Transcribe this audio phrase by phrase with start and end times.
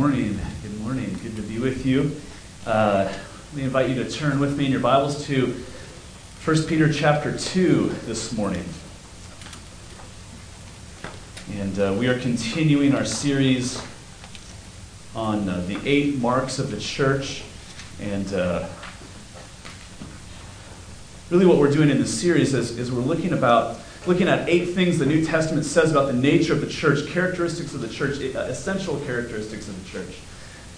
[0.00, 0.40] morning.
[0.62, 1.14] Good morning.
[1.22, 2.16] Good to be with you.
[2.64, 5.62] Uh, let me invite you to turn with me in your Bibles to
[6.42, 8.64] 1 Peter chapter 2 this morning.
[11.52, 13.78] And uh, we are continuing our series
[15.14, 17.42] on uh, the eight marks of the church.
[18.00, 18.70] And uh,
[21.28, 24.74] really, what we're doing in this series is, is we're looking about looking at eight
[24.74, 28.18] things the New Testament says about the nature of the church, characteristics of the church,
[28.34, 30.16] uh, essential characteristics of the church.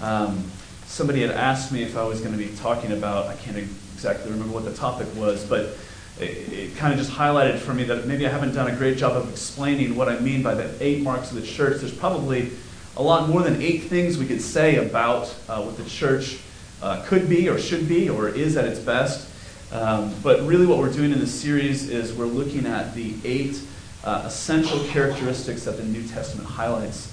[0.00, 0.44] Um,
[0.86, 4.30] somebody had asked me if I was going to be talking about, I can't exactly
[4.30, 5.76] remember what the topic was, but
[6.18, 8.98] it, it kind of just highlighted for me that maybe I haven't done a great
[8.98, 11.80] job of explaining what I mean by the eight marks of the church.
[11.80, 12.50] There's probably
[12.96, 16.40] a lot more than eight things we could say about uh, what the church
[16.82, 19.28] uh, could be or should be or is at its best.
[19.72, 23.60] Um, but really, what we're doing in this series is we're looking at the eight
[24.04, 27.10] uh, essential characteristics that the New Testament highlights,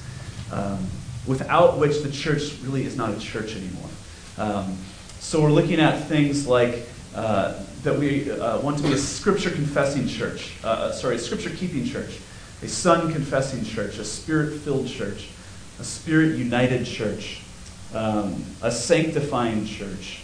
[0.51, 0.85] um,
[1.25, 3.89] without which the church really is not a church anymore.
[4.37, 4.77] Um,
[5.19, 6.85] so we're looking at things like
[7.15, 11.19] uh, that we uh, want to be a scripture confessing church, uh, uh, sorry, a
[11.19, 12.19] scripture keeping church,
[12.61, 15.29] a son confessing church, a spirit filled church,
[15.79, 17.41] a spirit united church,
[17.93, 20.21] um, a sanctifying church,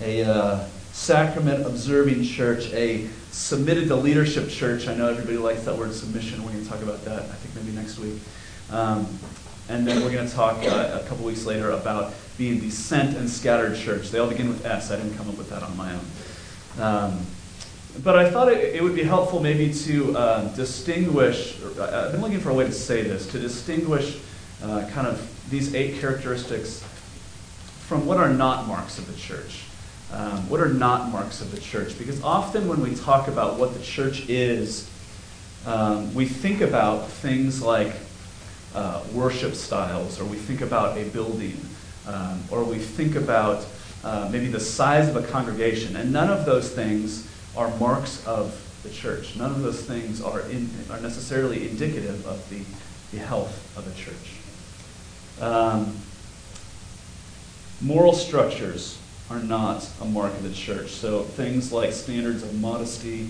[0.00, 0.64] a uh,
[0.96, 4.88] sacrament observing church, a submitted to leadership church.
[4.88, 6.42] I know everybody likes that word submission.
[6.42, 8.18] We're going to talk about that, I think, maybe next week.
[8.70, 9.06] Um,
[9.68, 13.14] and then we're going to talk uh, a couple weeks later about being the sent
[13.16, 14.10] and scattered church.
[14.10, 14.90] They all begin with S.
[14.90, 16.82] I didn't come up with that on my own.
[16.82, 17.26] Um,
[18.02, 22.22] but I thought it, it, would be helpful maybe to uh, distinguish, uh, I've been
[22.22, 24.18] looking for a way to say this, to distinguish
[24.62, 26.82] uh, kind of these eight characteristics
[27.86, 29.66] from what are not marks of the church.
[30.12, 31.98] Um, what are not marks of the church?
[31.98, 34.88] Because often when we talk about what the church is,
[35.66, 37.92] um, we think about things like
[38.74, 41.58] uh, worship styles, or we think about a building,
[42.06, 43.66] um, or we think about
[44.04, 45.96] uh, maybe the size of a congregation.
[45.96, 49.34] And none of those things are marks of the church.
[49.34, 52.62] None of those things are, in, are necessarily indicative of the,
[53.16, 54.34] the health of a church.
[55.40, 55.96] Um,
[57.80, 58.98] moral structures
[59.30, 60.90] are not a mark of the church.
[60.90, 63.28] So things like standards of modesty,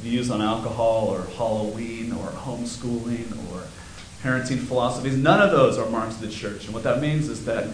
[0.00, 3.62] views on alcohol or Halloween or homeschooling or
[4.22, 6.66] parenting philosophies, none of those are marks of the church.
[6.66, 7.68] And what that means is that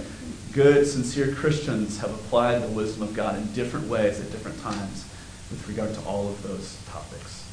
[0.53, 5.05] good, sincere Christians have applied the wisdom of God in different ways at different times
[5.50, 7.44] with regard to all of those topics.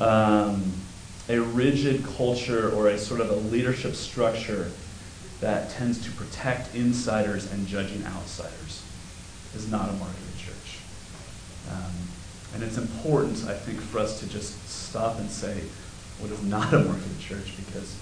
[0.00, 0.72] Um,
[1.28, 4.70] a rigid culture or a sort of a leadership structure
[5.40, 8.82] that tends to protect insiders and judging outsiders
[9.54, 10.78] is not a mark of the church.
[11.70, 11.92] Um,
[12.54, 15.60] and it's important, I think, for us to just stop and say
[16.18, 17.96] what is not a mark of the church because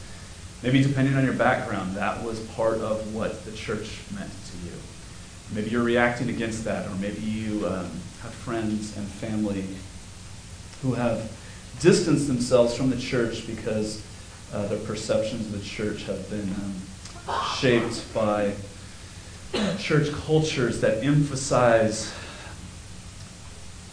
[0.62, 4.72] maybe depending on your background, that was part of what the church meant to you.
[5.54, 7.90] Maybe you're reacting against that, or maybe you um,
[8.22, 9.64] have friends and family
[10.82, 11.30] who have
[11.80, 14.02] distanced themselves from the church because
[14.52, 16.74] uh, their perceptions of the church have been um,
[17.58, 18.54] shaped by
[19.78, 22.12] church cultures that emphasize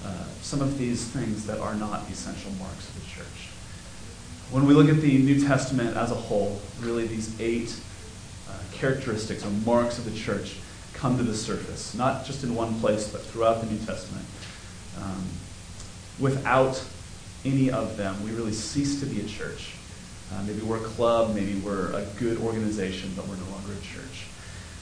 [0.05, 3.49] uh, some of these things that are not essential marks of the church.
[4.51, 7.75] When we look at the New Testament as a whole, really these eight
[8.49, 10.55] uh, characteristics or marks of the church
[10.93, 14.25] come to the surface, not just in one place, but throughout the New Testament.
[14.99, 15.23] Um,
[16.19, 16.83] without
[17.45, 19.75] any of them, we really cease to be a church.
[20.31, 23.81] Uh, maybe we're a club, maybe we're a good organization, but we're no longer a
[23.81, 24.27] church.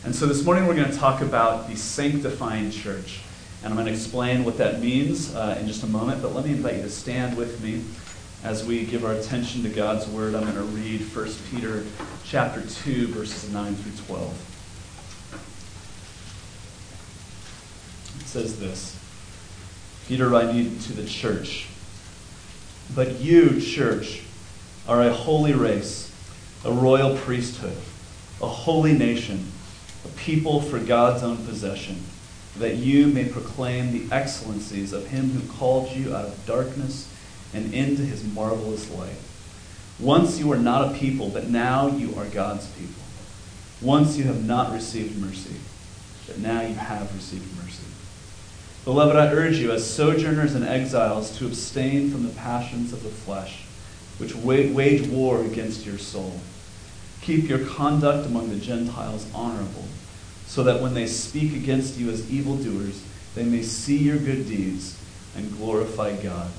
[0.03, 3.21] And so this morning we're going to talk about the sanctifying church.
[3.63, 6.45] And I'm going to explain what that means uh, in just a moment, but let
[6.45, 7.81] me invite you to stand with me
[8.43, 10.35] as we give our attention to God's word.
[10.35, 11.83] I'm going to read 1 Peter
[12.23, 14.53] chapter 2, verses 9 through 12.
[18.19, 18.99] It says this
[20.07, 21.67] Peter writing to the church,
[22.93, 24.21] But you, church,
[24.87, 26.11] are a holy race,
[26.63, 27.75] a royal priesthood,
[28.41, 29.51] a holy nation,
[30.05, 32.01] a people for God's own possession,
[32.57, 37.13] that you may proclaim the excellencies of him who called you out of darkness
[37.53, 39.17] and into his marvelous light.
[39.99, 42.93] Once you were not a people, but now you are God's people.
[43.81, 45.55] Once you have not received mercy,
[46.25, 47.83] but now you have received mercy.
[48.85, 53.09] Beloved, I urge you, as sojourners and exiles, to abstain from the passions of the
[53.09, 53.66] flesh
[54.17, 56.39] which wage war against your soul.
[57.21, 59.85] Keep your conduct among the Gentiles honorable,
[60.45, 63.03] so that when they speak against you as evildoers,
[63.35, 64.97] they may see your good deeds
[65.35, 66.49] and glorify God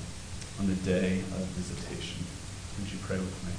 [0.59, 2.23] on the day of visitation.
[2.79, 3.51] Would you pray with me?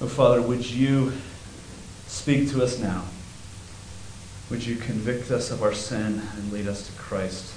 [0.00, 1.12] Oh, Father, would you
[2.08, 3.04] speak to us now?
[4.50, 7.54] Would you convict us of our sin and lead us to Christ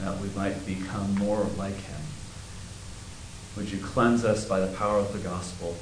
[0.00, 2.00] that we might become more like him?
[3.56, 5.76] Would you cleanse us by the power of the gospel?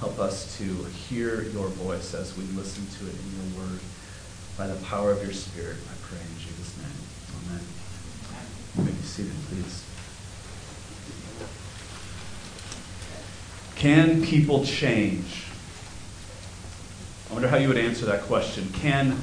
[0.00, 3.80] Help us to hear your voice as we listen to it in your word.
[4.58, 6.86] By the power of your Spirit, I pray in Jesus' name.
[7.46, 7.64] Amen.
[8.76, 9.84] May you may be seated, please.
[13.76, 15.44] Can people change?
[17.30, 18.70] I wonder how you would answer that question.
[18.74, 19.16] Can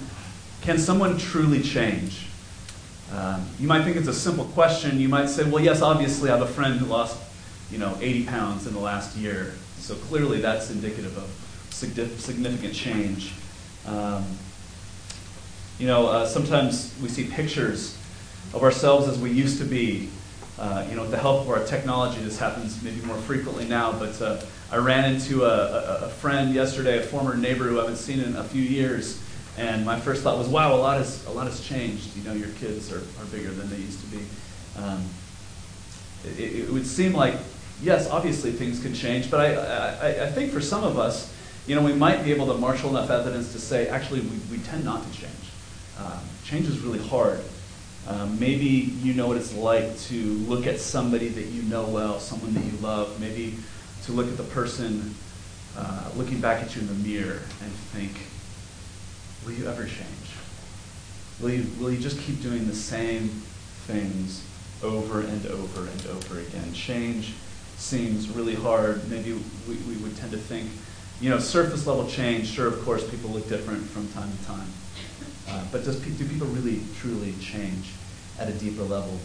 [0.61, 2.27] can someone truly change?
[3.13, 4.99] Um, you might think it's a simple question.
[4.99, 7.19] You might say, well, yes, obviously, I have a friend who lost,
[7.69, 9.53] you know, 80 pounds in the last year.
[9.79, 11.29] So clearly, that's indicative of
[11.71, 13.33] significant change.
[13.87, 14.23] Um,
[15.79, 17.97] you know, uh, sometimes we see pictures
[18.53, 20.09] of ourselves as we used to be.
[20.59, 23.91] Uh, you know, with the help of our technology, this happens maybe more frequently now.
[23.93, 24.41] But uh,
[24.71, 28.19] I ran into a, a, a friend yesterday, a former neighbor who I haven't seen
[28.19, 29.19] in a few years
[29.57, 32.15] and my first thought was, wow, a lot has, a lot has changed.
[32.15, 34.23] You know, your kids are, are bigger than they used to be.
[34.77, 35.03] Um,
[36.23, 37.35] it, it, would seem like,
[37.81, 41.33] yes, obviously things can change, but I, I, I, think for some of us,
[41.67, 44.57] you know, we might be able to marshal enough evidence to say, actually, we, we
[44.63, 45.33] tend not to change.
[45.99, 47.41] Um, change is really hard.
[48.07, 52.19] Um, maybe you know what it's like to look at somebody that you know well,
[52.19, 53.57] someone that you love, maybe
[54.05, 55.13] to look at the person
[55.77, 58.11] uh, looking back at you in the mirror and think,
[59.45, 60.07] will you ever change?
[61.39, 63.29] Will you, will you just keep doing the same
[63.87, 64.45] things
[64.83, 66.73] over and over and over again?
[66.73, 67.33] Change
[67.77, 69.09] seems really hard.
[69.09, 69.33] Maybe
[69.67, 70.69] we, we would tend to think,
[71.19, 74.67] you know, surface level change, sure, of course, people look different from time to time.
[75.49, 77.91] Uh, but does, do people really, truly change
[78.39, 79.19] at a deeper level?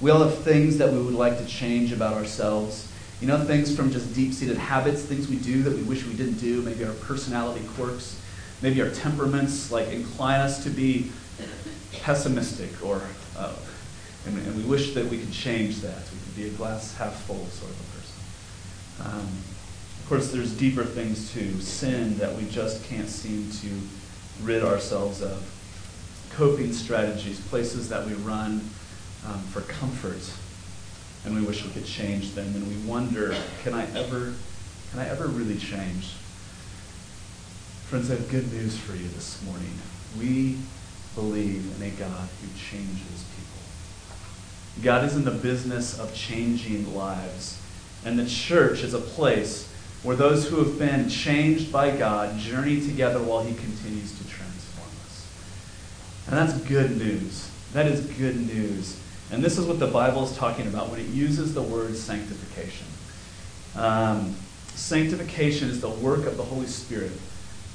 [0.00, 2.92] We all have things that we would like to change about ourselves.
[3.22, 6.12] You know, things from just deep seated habits, things we do that we wish we
[6.12, 8.20] didn't do, maybe our personality quirks
[8.62, 11.10] maybe our temperaments like incline us to be
[12.00, 13.02] pessimistic or
[13.36, 13.54] uh,
[14.26, 15.98] and, and, we wish that we could change that.
[16.12, 19.18] We could be a glass half full sort of a person.
[19.20, 19.28] Um,
[20.00, 23.68] of course there's deeper things too sin that we just can't seem to
[24.42, 25.52] rid ourselves of.
[26.30, 28.68] Coping strategies places that we run
[29.26, 30.30] um, for comfort
[31.26, 34.32] and we wish we could change them and we wonder can i ever
[34.90, 36.14] can i ever really change
[37.86, 39.70] Friends, I have good news for you this morning.
[40.18, 40.58] We
[41.14, 44.82] believe in a God who changes people.
[44.82, 47.62] God is in the business of changing lives.
[48.04, 49.72] And the church is a place
[50.02, 54.90] where those who have been changed by God journey together while he continues to transform
[55.04, 55.28] us.
[56.26, 57.48] And that's good news.
[57.72, 58.98] That is good news.
[59.30, 62.88] And this is what the Bible is talking about when it uses the word sanctification.
[63.76, 64.34] Um,
[64.74, 67.12] sanctification is the work of the Holy Spirit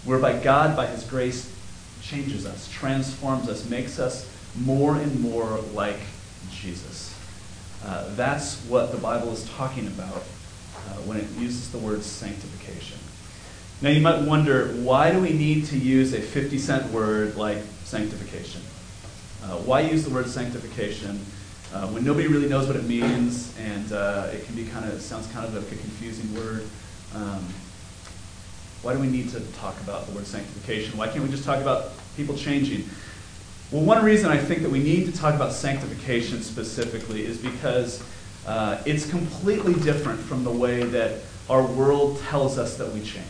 [0.06, 1.53] whereby God, by His grace,
[2.01, 6.00] changes us, transforms us, makes us more and more like
[6.51, 7.15] Jesus.
[7.86, 12.98] Uh, that's what the Bible is talking about uh, when it uses the word sanctification.
[13.81, 17.59] Now, you might wonder why do we need to use a 50 cent word like
[17.83, 18.62] sanctification?
[19.44, 21.19] Uh, why use the word sanctification
[21.74, 25.01] uh, when nobody really knows what it means and uh, it can be kind of,
[25.01, 26.67] sounds kind of like a confusing word?
[27.15, 27.43] Um,
[28.81, 30.97] why do we need to talk about the word sanctification?
[30.97, 32.89] Why can't we just talk about people changing?
[33.71, 38.03] Well, one reason I think that we need to talk about sanctification specifically is because
[38.47, 41.19] uh, it's completely different from the way that
[41.50, 43.25] our world tells us that we change.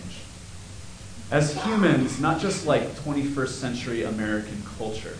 [1.31, 5.17] As humans, not just like 21st century American culture,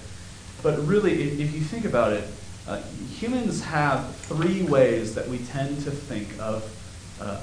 [0.63, 2.23] but really, if you think about it,
[2.67, 6.63] uh, humans have three ways that we tend to think of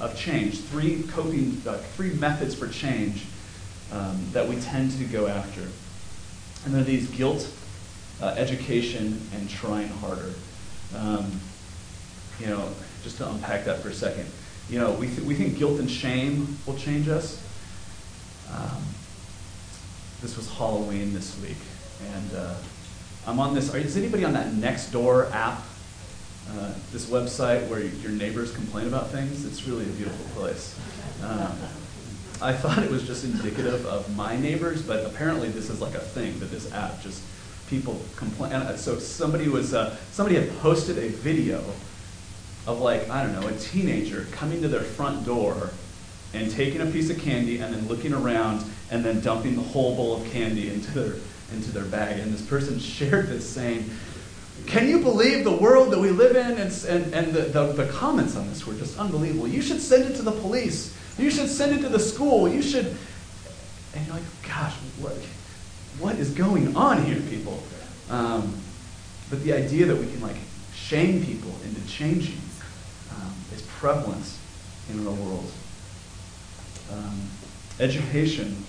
[0.01, 3.25] of change, three coping, uh, three methods for change
[3.91, 5.61] um, that we tend to go after.
[6.65, 7.49] And they're these guilt,
[8.21, 10.33] uh, education, and trying harder.
[10.95, 11.39] Um,
[12.39, 12.69] you know,
[13.03, 14.25] just to unpack that for a second.
[14.69, 17.41] You know, we, th- we think guilt and shame will change us.
[18.53, 18.83] Um,
[20.21, 21.57] this was Halloween this week,
[22.13, 22.55] and uh,
[23.25, 23.73] I'm on this.
[23.73, 25.61] Are, is anybody on that Nextdoor app?
[26.57, 29.45] Uh, this website where your neighbors complain about things.
[29.45, 30.75] It's really a beautiful place.
[31.23, 31.55] Um,
[32.41, 35.99] I thought it was just indicative of my neighbors, but apparently this is like a
[35.99, 37.21] thing that this app just
[37.69, 38.77] people complain.
[38.77, 41.63] So somebody was uh, somebody had posted a video
[42.65, 45.69] of like I don't know a teenager coming to their front door
[46.33, 49.95] and taking a piece of candy and then looking around and then dumping the whole
[49.95, 51.15] bowl of candy into their
[51.53, 52.19] into their bag.
[52.19, 53.89] And this person shared this saying,
[54.65, 56.57] Can you believe the world that we live in?
[56.57, 59.47] And, and, and the, the, the comments on this were just unbelievable.
[59.47, 60.95] You should send it to the police.
[61.17, 62.47] You should send it to the school.
[62.47, 62.95] You should.
[63.95, 65.13] And you're like, gosh, what,
[65.99, 67.61] what is going on here, people?
[68.09, 68.53] Um,
[69.29, 70.37] but the idea that we can like
[70.73, 72.39] shame people into changing
[73.15, 74.25] um, is prevalent
[74.89, 75.51] in our world.
[76.91, 77.21] Um,
[77.79, 78.65] education.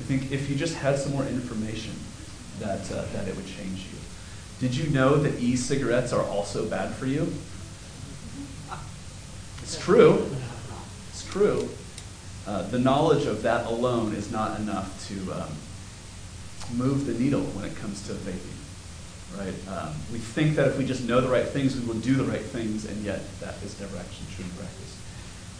[0.00, 1.94] I think if you just had some more information,
[2.58, 3.98] that uh, that it would change you.
[4.62, 7.32] Did you know that e-cigarettes are also bad for you?
[9.60, 10.24] It's true.
[11.10, 11.68] It's true.
[12.46, 15.48] Uh, the knowledge of that alone is not enough to um,
[16.78, 18.38] move the needle when it comes to vaping.
[19.36, 19.54] Right?
[19.76, 22.22] Um, we think that if we just know the right things, we will do the
[22.22, 24.96] right things, and yet that is never actually true in practice.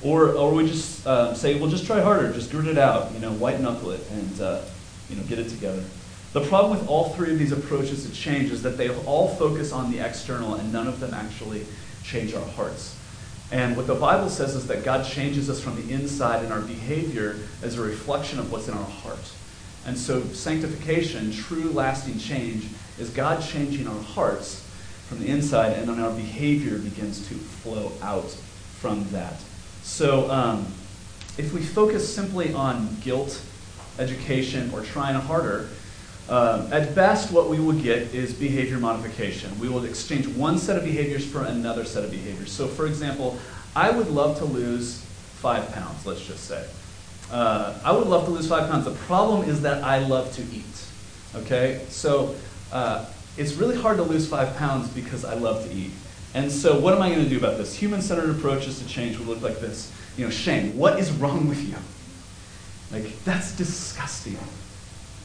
[0.00, 3.18] Or, or we just uh, say, well, just try harder, just grit it out, you
[3.18, 4.60] know, white knuckle it, and uh,
[5.10, 5.82] you know, get it together.
[6.32, 9.70] The problem with all three of these approaches to change is that they all focus
[9.72, 11.66] on the external, and none of them actually
[12.02, 12.96] change our hearts.
[13.50, 16.62] And what the Bible says is that God changes us from the inside, and our
[16.62, 19.30] behavior is a reflection of what's in our heart.
[19.84, 22.66] And so, sanctification, true lasting change,
[22.98, 24.66] is God changing our hearts
[25.08, 29.38] from the inside, and then our behavior begins to flow out from that.
[29.82, 30.66] So, um,
[31.36, 33.42] if we focus simply on guilt,
[33.98, 35.68] education, or trying harder,
[36.28, 39.58] uh, at best, what we will get is behavior modification.
[39.58, 42.52] We will exchange one set of behaviors for another set of behaviors.
[42.52, 43.38] So, for example,
[43.74, 45.04] I would love to lose
[45.36, 46.64] five pounds, let's just say.
[47.30, 48.84] Uh, I would love to lose five pounds.
[48.84, 50.86] The problem is that I love to eat.
[51.34, 51.84] Okay?
[51.88, 52.34] So
[52.72, 55.90] uh, it's really hard to lose five pounds because I love to eat.
[56.34, 57.74] And so what am I going to do about this?
[57.74, 59.92] Human-centered approaches to change would look like this.
[60.16, 60.76] You know, shame.
[60.76, 61.76] What is wrong with you?
[62.90, 64.38] Like, that's disgusting.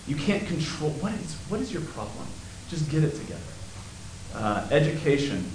[0.07, 0.91] You can't control.
[0.91, 2.25] What is, what is your problem?
[2.69, 3.41] Just get it together.
[4.33, 5.45] Uh, education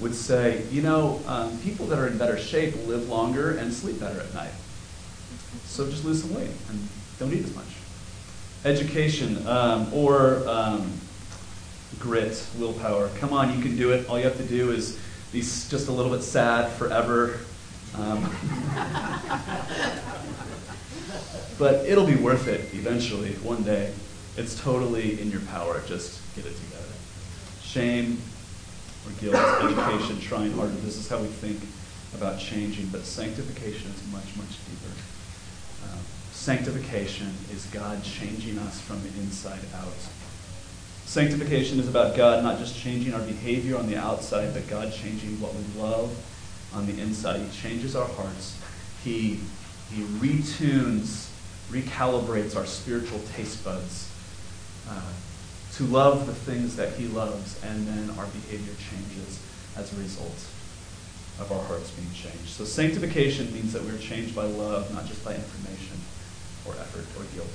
[0.00, 4.00] would say, you know, um, people that are in better shape live longer and sleep
[4.00, 4.52] better at night.
[5.66, 7.66] So just lose some weight and don't eat as much.
[8.64, 10.92] Education um, or um,
[11.98, 13.08] grit, willpower.
[13.18, 14.08] Come on, you can do it.
[14.08, 14.98] All you have to do is
[15.32, 17.40] be just a little bit sad forever.
[21.12, 21.18] Um,
[21.58, 23.92] but it'll be worth it eventually, one day.
[24.36, 25.82] It's totally in your power.
[25.86, 26.94] Just get it together.
[27.62, 28.18] Shame
[29.06, 30.72] or guilt, education, trying harder.
[30.76, 31.60] This is how we think
[32.14, 34.94] about changing, but sanctification is much, much deeper.
[35.84, 35.98] Uh,
[36.32, 39.92] sanctification is God changing us from the inside out.
[41.04, 45.40] Sanctification is about God not just changing our behavior on the outside, but God changing
[45.40, 46.10] what we love
[46.74, 47.40] on the inside.
[47.40, 48.58] He changes our hearts.
[49.04, 49.40] He,
[49.94, 51.28] he retunes,
[51.70, 54.10] recalibrates our spiritual taste buds
[54.88, 55.00] uh,
[55.74, 59.40] to love the things that He loves, and then our behavior changes
[59.76, 60.46] as a result
[61.40, 62.48] of our hearts being changed.
[62.48, 65.96] So sanctification means that we're changed by love, not just by information
[66.66, 67.48] or effort or guilt.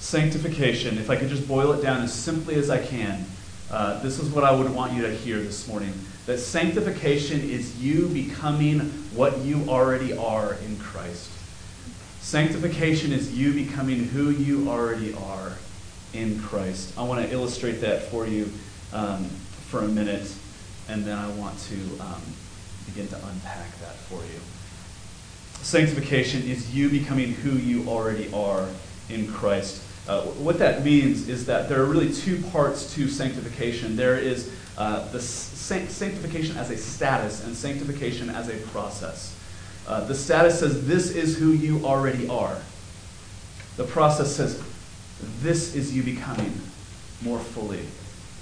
[0.00, 3.26] Sanctification, if I could just boil it down as simply as I can,
[3.70, 5.92] uh, this is what I would want you to hear this morning.
[6.26, 8.80] That sanctification is you becoming
[9.14, 11.30] what you already are in Christ.
[12.20, 15.52] Sanctification is you becoming who you already are
[16.14, 16.96] in Christ.
[16.98, 18.50] I want to illustrate that for you
[18.92, 19.24] um,
[19.68, 20.32] for a minute
[20.88, 22.22] and then I want to um,
[22.86, 24.40] begin to unpack that for you.
[25.62, 28.68] Sanctification is you becoming who you already are
[29.08, 29.82] in Christ.
[30.06, 33.96] Uh, what that means is that there are really two parts to sanctification.
[33.96, 39.36] There is uh, the sanctification as a status and sanctification as a process.
[39.86, 42.56] Uh, the status says, This is who you already are.
[43.76, 44.62] The process says,
[45.40, 46.60] This is you becoming
[47.22, 47.84] more fully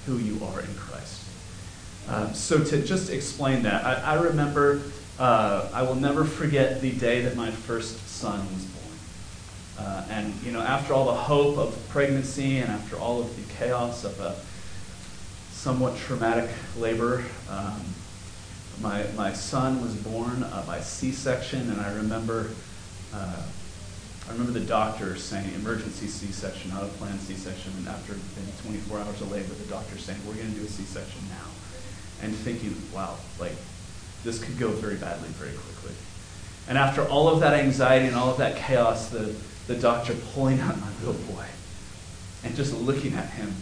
[0.07, 1.25] who you are in Christ.
[2.09, 4.83] Um, so to just explain that, I, I remember,
[5.19, 9.87] uh, I will never forget the day that my first son was born.
[9.87, 13.55] Uh, and, you know, after all the hope of pregnancy and after all of the
[13.55, 14.37] chaos of a
[15.63, 17.81] somewhat traumatic labor, um,
[18.81, 22.51] my, my son was born uh, by C-section, and I remember,
[23.15, 23.43] uh,
[24.29, 28.15] I remember the doctor saying emergency C-section, not a planned C-section, and after
[28.65, 32.35] 24 hours of labor, the doctor saying, we're going to do a C-section now and
[32.35, 33.55] thinking, wow, like
[34.25, 35.95] this could go very badly very quickly.
[36.69, 39.33] And after all of that anxiety and all of that chaos, the,
[39.69, 41.47] the doctor pulling out my little boy
[42.43, 43.55] and just looking at him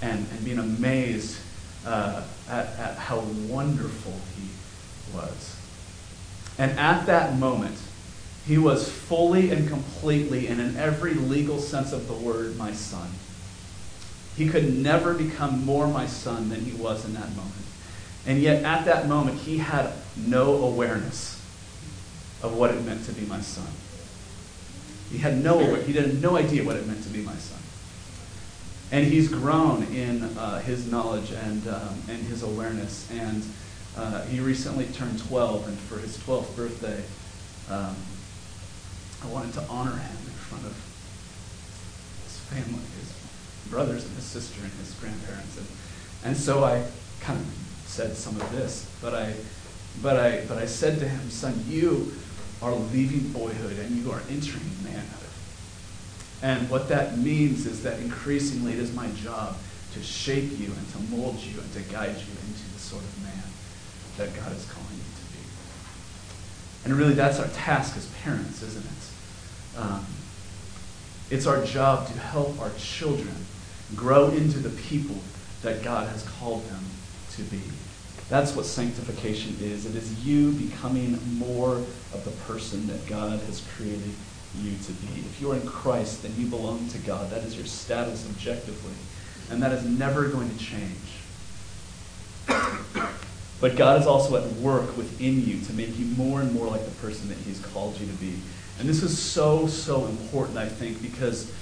[0.00, 1.38] and, and being amazed
[1.86, 5.56] uh, at, at how wonderful he was.
[6.58, 7.76] And at that moment,
[8.46, 13.08] he was fully and completely, and in every legal sense of the word, my son.
[14.36, 17.52] He could never become more my son than he was in that moment.
[18.26, 21.40] And yet, at that moment, he had no awareness
[22.42, 23.68] of what it meant to be my son.
[25.10, 27.61] He had no, he had no idea what it meant to be my son.
[28.92, 33.10] And he's grown in uh, his knowledge and, um, and his awareness.
[33.10, 33.42] And
[33.96, 37.02] uh, he recently turned 12, and for his 12th birthday,
[37.70, 37.96] um,
[39.24, 40.76] I wanted to honor him in front of
[42.24, 45.56] his family, his brothers and his sister and his grandparents.
[45.56, 45.66] And,
[46.24, 46.84] and so I
[47.20, 47.46] kind of
[47.86, 49.32] said some of this, but I,
[50.02, 52.12] but, I, but I said to him, son, you
[52.60, 55.21] are leaving boyhood and you are entering manhood.
[56.42, 59.56] And what that means is that increasingly it is my job
[59.94, 63.22] to shape you and to mold you and to guide you into the sort of
[63.22, 63.44] man
[64.18, 65.44] that God is calling you to be.
[66.84, 69.78] And really, that's our task as parents, isn't it?
[69.78, 70.04] Um,
[71.30, 73.34] it's our job to help our children
[73.94, 75.16] grow into the people
[75.62, 76.84] that God has called them
[77.36, 77.60] to be.
[78.28, 79.86] That's what sanctification is.
[79.86, 84.12] It is you becoming more of the person that God has created
[84.60, 85.20] you to be.
[85.20, 87.30] If you are in Christ, then you belong to God.
[87.30, 88.92] That is your status objectively.
[89.50, 90.96] And that is never going to change.
[93.60, 96.84] But God is also at work within you to make you more and more like
[96.84, 98.34] the person that He's called you to be.
[98.78, 101.52] And this is so, so important, I think, because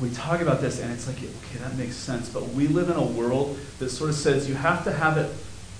[0.00, 2.28] we talk about this and it's like, okay, that makes sense.
[2.28, 5.30] But we live in a world that sort of says you have to have it,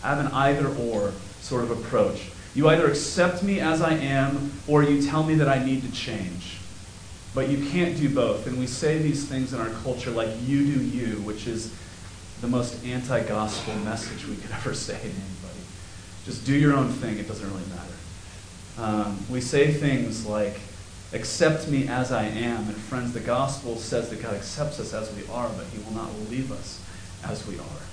[0.02, 2.30] have an either or sort of approach.
[2.58, 5.92] You either accept me as I am or you tell me that I need to
[5.92, 6.58] change.
[7.32, 8.48] But you can't do both.
[8.48, 11.72] And we say these things in our culture like you do you, which is
[12.40, 15.60] the most anti gospel message we could ever say to anybody.
[16.24, 17.94] Just do your own thing, it doesn't really matter.
[18.76, 20.58] Um, we say things like,
[21.12, 22.66] accept me as I am.
[22.66, 25.92] And friends, the gospel says that God accepts us as we are, but he will
[25.92, 26.82] not leave us
[27.22, 27.87] as we are.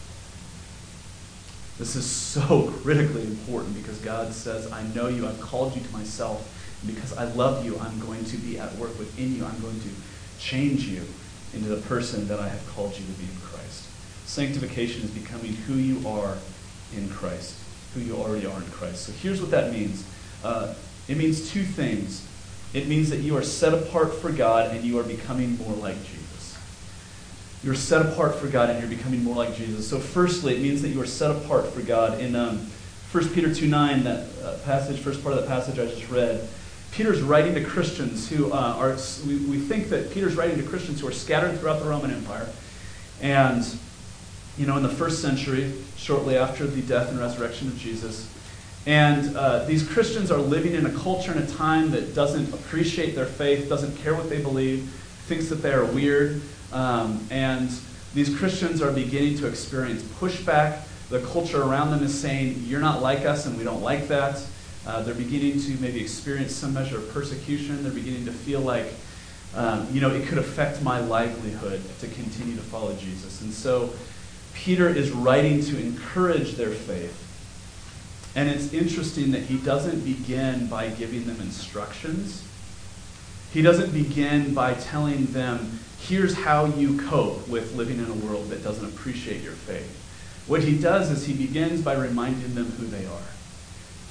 [1.77, 5.93] This is so critically important because God says, I know you, I've called you to
[5.93, 6.51] myself.
[6.81, 9.45] And because I love you, I'm going to be at work within you.
[9.45, 9.89] I'm going to
[10.39, 11.03] change you
[11.53, 13.87] into the person that I have called you to be in Christ.
[14.25, 16.37] Sanctification is becoming who you are
[16.95, 17.55] in Christ,
[17.93, 19.03] who you already are in Christ.
[19.03, 20.05] So here's what that means
[20.43, 20.75] uh,
[21.07, 22.27] it means two things.
[22.73, 25.97] It means that you are set apart for God and you are becoming more like
[26.03, 26.24] Jesus.
[27.63, 29.87] You're set apart for God and you're becoming more like Jesus.
[29.87, 32.19] So, firstly, it means that you are set apart for God.
[32.19, 32.67] In um,
[33.11, 36.47] 1 Peter 2 9, that uh, passage, first part of that passage I just read,
[36.91, 41.01] Peter's writing to Christians who uh, are, we, we think that Peter's writing to Christians
[41.01, 42.47] who are scattered throughout the Roman Empire.
[43.21, 43.65] And,
[44.57, 48.31] you know, in the first century, shortly after the death and resurrection of Jesus,
[48.85, 53.15] and uh, these Christians are living in a culture and a time that doesn't appreciate
[53.15, 54.83] their faith, doesn't care what they believe,
[55.25, 56.41] thinks that they are weird.
[56.71, 57.69] Um, and
[58.13, 60.81] these Christians are beginning to experience pushback.
[61.09, 64.43] The culture around them is saying, You're not like us, and we don't like that.
[64.87, 67.83] Uh, they're beginning to maybe experience some measure of persecution.
[67.83, 68.93] They're beginning to feel like,
[69.55, 73.41] um, you know, it could affect my livelihood to continue to follow Jesus.
[73.41, 73.91] And so
[74.53, 77.21] Peter is writing to encourage their faith.
[78.35, 82.43] And it's interesting that he doesn't begin by giving them instructions.
[83.53, 88.49] He doesn't begin by telling them, here's how you cope with living in a world
[88.49, 90.01] that doesn't appreciate your faith.
[90.47, 93.29] What he does is he begins by reminding them who they are.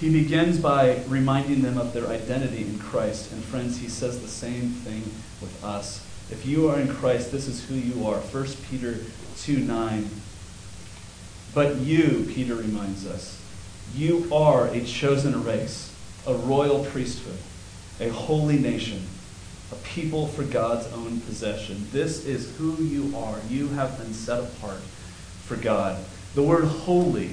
[0.00, 3.30] He begins by reminding them of their identity in Christ.
[3.32, 5.02] And friends, he says the same thing
[5.40, 6.04] with us.
[6.30, 8.16] If you are in Christ, this is who you are.
[8.16, 8.98] 1 Peter
[9.38, 10.10] 2 9.
[11.54, 13.40] But you, Peter reminds us,
[13.94, 15.94] you are a chosen race,
[16.26, 17.38] a royal priesthood,
[18.00, 19.06] a holy nation
[19.74, 21.86] a people for God's own possession.
[21.92, 23.38] This is who you are.
[23.48, 24.80] You have been set apart
[25.44, 26.02] for God.
[26.34, 27.30] The word holy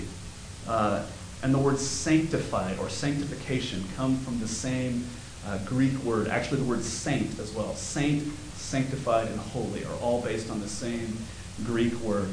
[0.67, 1.03] uh,
[1.43, 5.05] and the word sanctified or sanctification come from the same
[5.45, 6.27] uh, Greek word.
[6.27, 7.75] Actually, the word saint as well.
[7.75, 8.23] Saint,
[8.55, 11.17] sanctified, and holy are all based on the same
[11.65, 12.29] Greek word.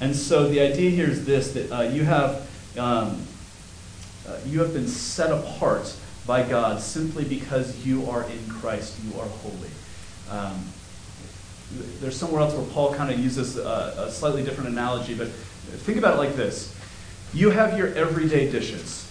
[0.00, 3.20] And so the idea here is this that uh, you, have, um,
[4.26, 5.96] uh, you have been set apart
[6.28, 9.70] by God simply because you are in Christ, you are holy.
[10.30, 10.62] Um,
[12.00, 15.96] there's somewhere else where Paul kind of uses a, a slightly different analogy, but think
[15.96, 16.74] about it like this
[17.34, 19.10] you have your everyday dishes.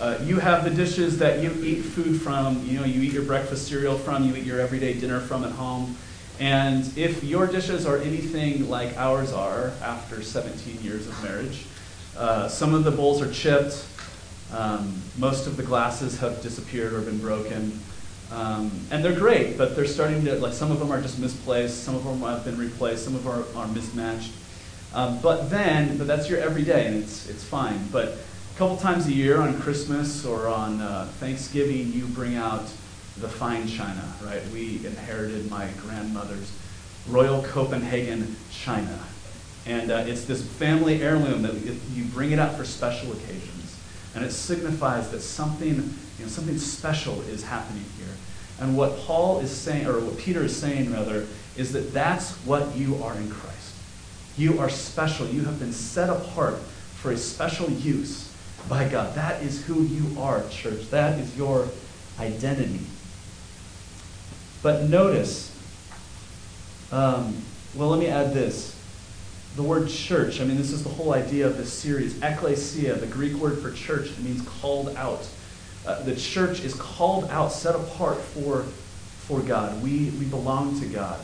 [0.00, 3.24] Uh, you have the dishes that you eat food from, you know, you eat your
[3.24, 5.96] breakfast cereal from, you eat your everyday dinner from at home.
[6.38, 11.64] And if your dishes are anything like ours are after 17 years of marriage,
[12.16, 13.84] uh, some of the bowls are chipped,
[14.52, 17.80] um, most of the glasses have disappeared or been broken.
[18.30, 21.84] Um, and they're great, but they're starting to, like, some of them are just misplaced,
[21.84, 24.32] some of them have been replaced, some of them are, are mismatched.
[24.94, 27.88] Um, but then, but that's your everyday, and it's, it's fine.
[27.90, 32.64] But a couple times a year on Christmas or on uh, Thanksgiving, you bring out
[33.18, 34.42] the fine china, right?
[34.48, 36.52] We inherited my grandmother's
[37.08, 38.98] Royal Copenhagen china.
[39.66, 41.54] And uh, it's this family heirloom that
[41.94, 43.57] you bring it out for special occasions.
[44.18, 48.12] And it signifies that something, you know, something special is happening here.
[48.58, 52.74] And what Paul is saying, or what Peter is saying rather, is that that's what
[52.74, 53.76] you are in Christ.
[54.36, 55.28] You are special.
[55.28, 56.58] You have been set apart
[56.96, 58.34] for a special use
[58.68, 59.14] by God.
[59.14, 60.90] That is who you are, church.
[60.90, 61.68] That is your
[62.18, 62.80] identity.
[64.64, 65.56] But notice,
[66.90, 67.40] um,
[67.76, 68.74] well, let me add this.
[69.56, 72.22] The word church, I mean, this is the whole idea of this series.
[72.22, 75.26] Ecclesia, the Greek word for church, it means called out.
[75.86, 78.62] Uh, the church is called out, set apart for,
[79.26, 79.82] for God.
[79.82, 81.18] We, we belong to God.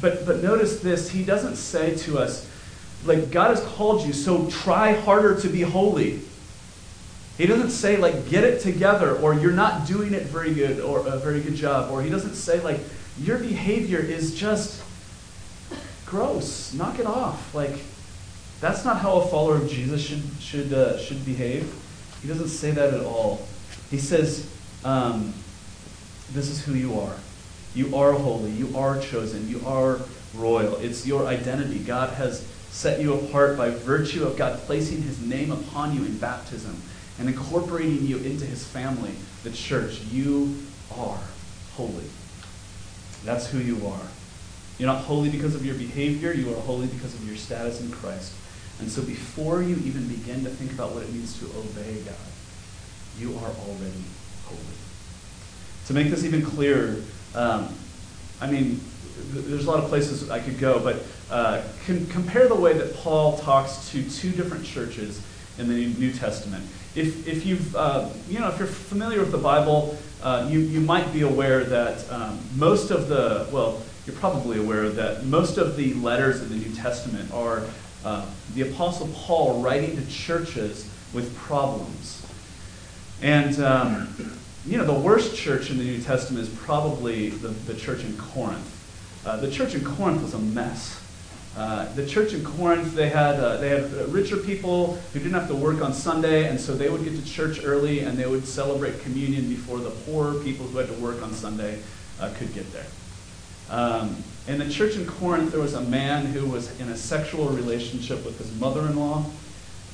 [0.00, 2.48] But, but notice this, he doesn't say to us,
[3.04, 6.20] like, God has called you, so try harder to be holy.
[7.36, 11.06] He doesn't say, like, get it together, or you're not doing it very good, or
[11.06, 11.92] a very good job.
[11.92, 12.80] Or he doesn't say, like,
[13.20, 14.82] your behavior is just
[16.08, 16.72] gross.
[16.74, 17.54] Knock it off.
[17.54, 17.76] Like,
[18.60, 21.72] that's not how a follower of Jesus should, should, uh, should behave.
[22.22, 23.46] He doesn't say that at all.
[23.90, 24.48] He says,
[24.84, 25.32] um,
[26.32, 27.16] This is who you are.
[27.74, 28.50] You are holy.
[28.50, 29.48] You are chosen.
[29.48, 30.00] You are
[30.34, 30.76] royal.
[30.76, 31.78] It's your identity.
[31.78, 36.18] God has set you apart by virtue of God placing his name upon you in
[36.18, 36.82] baptism
[37.18, 40.00] and incorporating you into his family, the church.
[40.10, 40.56] You
[40.96, 41.20] are
[41.76, 42.04] holy.
[43.24, 44.06] That's who you are.
[44.78, 47.90] You're not holy because of your behavior, you are holy because of your status in
[47.90, 48.32] Christ.
[48.80, 52.14] And so before you even begin to think about what it means to obey God,
[53.18, 54.04] you are already
[54.44, 54.60] holy.
[55.86, 57.02] To make this even clearer,
[57.34, 57.74] um,
[58.40, 58.80] I mean,
[59.32, 63.38] there's a lot of places I could go, but uh, compare the way that Paul
[63.38, 65.20] talks to two different churches
[65.58, 66.64] in the New Testament.
[66.94, 70.80] If, if you've, uh, you know, if you're familiar with the Bible, uh, you, you
[70.80, 75.76] might be aware that um, most of the, well, you're probably aware that most of
[75.76, 77.62] the letters in the New Testament are
[78.06, 82.26] uh, the Apostle Paul writing to churches with problems.
[83.20, 84.32] And, um,
[84.66, 88.16] you know, the worst church in the New Testament is probably the, the church in
[88.16, 88.74] Corinth.
[89.26, 91.02] Uh, the church in Corinth was a mess.
[91.54, 95.48] Uh, the church in Corinth, they had, uh, they had richer people who didn't have
[95.48, 98.46] to work on Sunday, and so they would get to church early and they would
[98.46, 101.80] celebrate communion before the poorer people who had to work on Sunday
[102.20, 102.86] uh, could get there.
[103.70, 107.48] Um, in the church in Corinth, there was a man who was in a sexual
[107.48, 109.24] relationship with his mother in law.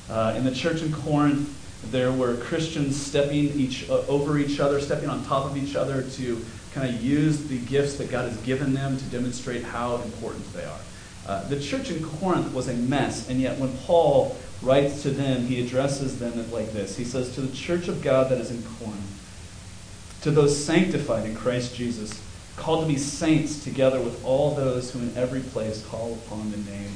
[0.09, 1.49] Uh, in the church in Corinth,
[1.91, 6.03] there were Christians stepping each, uh, over each other, stepping on top of each other
[6.03, 10.51] to kind of use the gifts that God has given them to demonstrate how important
[10.53, 10.79] they are.
[11.27, 15.45] Uh, the church in Corinth was a mess, and yet when Paul writes to them,
[15.45, 16.95] he addresses them like this.
[16.95, 21.35] He says, To the church of God that is in Corinth, to those sanctified in
[21.35, 22.21] Christ Jesus,
[22.55, 26.57] called to be saints together with all those who in every place call upon the
[26.57, 26.91] name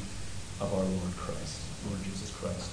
[0.61, 2.71] of our Lord Christ, Lord Jesus Christ.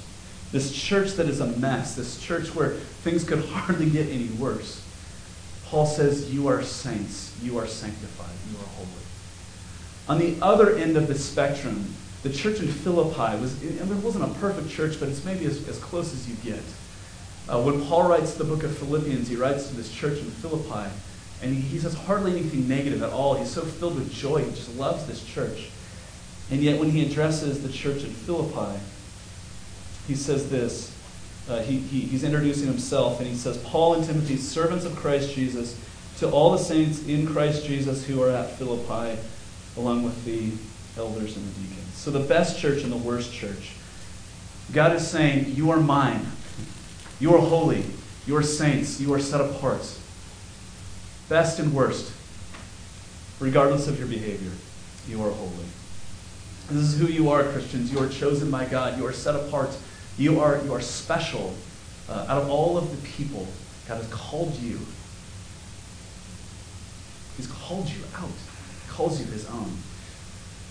[0.53, 4.83] This church that is a mess, this church where things could hardly get any worse.
[5.67, 8.89] Paul says, You are saints, you are sanctified, you are holy.
[10.09, 14.35] On the other end of the spectrum, the church in Philippi was, it wasn't a
[14.39, 16.63] perfect church, but it's maybe as, as close as you get.
[17.49, 20.91] Uh, when Paul writes the book of Philippians, he writes to this church in Philippi,
[21.43, 23.35] and he, says hardly anything negative at all.
[23.35, 24.43] He's so filled with joy.
[24.43, 25.69] He just loves this church.
[26.51, 28.81] And yet, when he addresses the church in Philippi,
[30.07, 30.93] he says this.
[31.49, 35.33] Uh, he, he, he's introducing himself, and he says, Paul and Timothy, servants of Christ
[35.33, 35.79] Jesus,
[36.19, 39.21] to all the saints in Christ Jesus who are at Philippi,
[39.77, 40.51] along with the
[40.99, 41.95] elders and the deacons.
[41.95, 43.73] So, the best church and the worst church.
[44.73, 46.27] God is saying, You are mine.
[47.21, 47.85] You are holy.
[48.27, 49.01] You are saints.
[49.01, 49.99] You are set apart.
[51.29, 52.13] Best and worst.
[53.41, 54.53] Regardless of your behavior,
[55.09, 55.67] you are holy.
[56.71, 57.93] This is who you are, Christians.
[57.93, 58.99] You are chosen by God.
[58.99, 59.77] You are set apart.
[60.19, 61.55] You are, you are special.
[62.09, 63.47] Uh, out of all of the people,
[63.89, 64.81] God has called you.
[67.37, 68.29] He's called you out.
[68.29, 69.73] He calls you his own.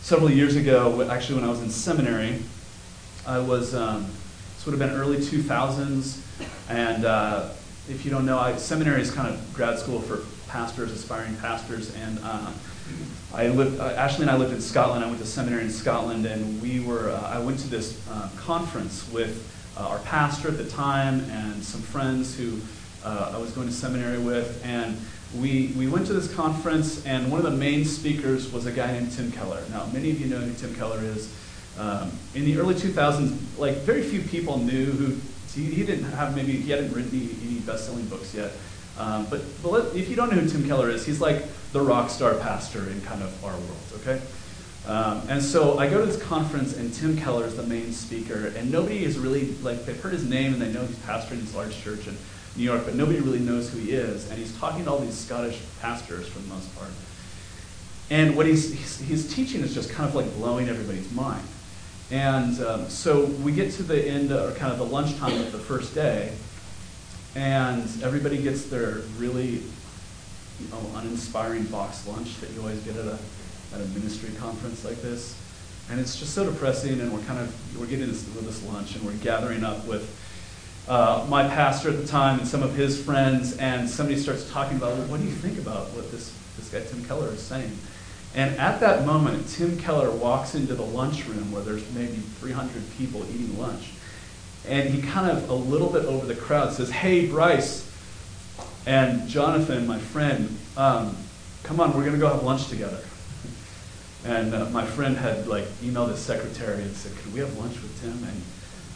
[0.02, 2.41] Several years ago, actually when I was in seminary,
[3.28, 4.06] I was, um,
[4.56, 6.20] this would have been early 2000s,
[6.70, 7.50] and uh,
[7.89, 10.18] if you don't know, I, seminary is kind of grad school for
[10.56, 12.50] pastors, aspiring pastors, and uh,
[13.34, 15.04] I lived, uh, Ashley and I lived in Scotland.
[15.04, 17.10] I went to seminary in Scotland, and we were.
[17.10, 21.62] Uh, I went to this uh, conference with uh, our pastor at the time and
[21.62, 22.62] some friends who
[23.04, 24.98] uh, I was going to seminary with, and
[25.36, 28.94] we, we went to this conference, and one of the main speakers was a guy
[28.94, 29.62] named Tim Keller.
[29.72, 31.36] Now, many of you know who Tim Keller is.
[31.78, 35.18] Um, in the early 2000s, like very few people knew who
[35.54, 38.54] he, he didn't have maybe he hadn't written any, any best-selling books yet.
[38.97, 42.10] Um, but, but if you don't know who Tim Keller is, he's like the rock
[42.10, 43.77] star pastor in kind of our world.
[44.01, 44.21] Okay.
[44.88, 48.53] Um, and so I go to this conference, and Tim Keller is the main speaker,
[48.55, 51.55] and nobody is really like they've heard his name and they know he's pastoring this
[51.55, 52.15] large church in
[52.55, 54.29] New York, but nobody really knows who he is.
[54.29, 56.91] And he's talking to all these Scottish pastors for the most part.
[58.12, 61.45] And what he's, he's, he's teaching is just kind of like blowing everybody's mind.
[62.12, 65.58] And um, so we get to the end, or kind of the lunchtime of the
[65.58, 66.31] first day,
[67.36, 69.62] and everybody gets their really
[70.60, 73.19] you know, uninspiring box lunch that you always get at a,
[73.74, 75.39] at a ministry conference like this.
[75.89, 79.06] And it's just so depressing, and we're kind of we're getting this, this lunch, and
[79.06, 80.10] we're gathering up with
[80.88, 84.78] uh, my pastor at the time and some of his friends, and somebody starts talking
[84.78, 87.78] about, well, what do you think about what this, this guy Tim Keller is saying?
[88.34, 93.24] And at that moment, Tim Keller walks into the lunchroom where there's maybe 300 people
[93.30, 93.91] eating lunch.
[94.67, 97.89] And he kind of, a little bit over the crowd, says, Hey, Bryce
[98.86, 101.15] and Jonathan, my friend, um,
[101.63, 102.99] come on, we're going to go have lunch together.
[104.25, 107.73] And uh, my friend had like emailed his secretary and said, Could we have lunch
[107.82, 108.12] with Tim?
[108.12, 108.41] And,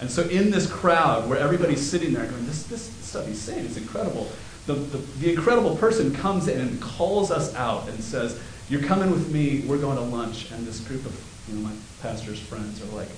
[0.02, 3.66] and so in this crowd where everybody's sitting there going, This, this stuff he's saying
[3.66, 4.30] is incredible,
[4.66, 9.12] the, the, the incredible person comes in and calls us out and says, You're coming
[9.12, 10.52] with me, we're going to lunch.
[10.52, 13.10] And this group of you know, my pastor's friends are like,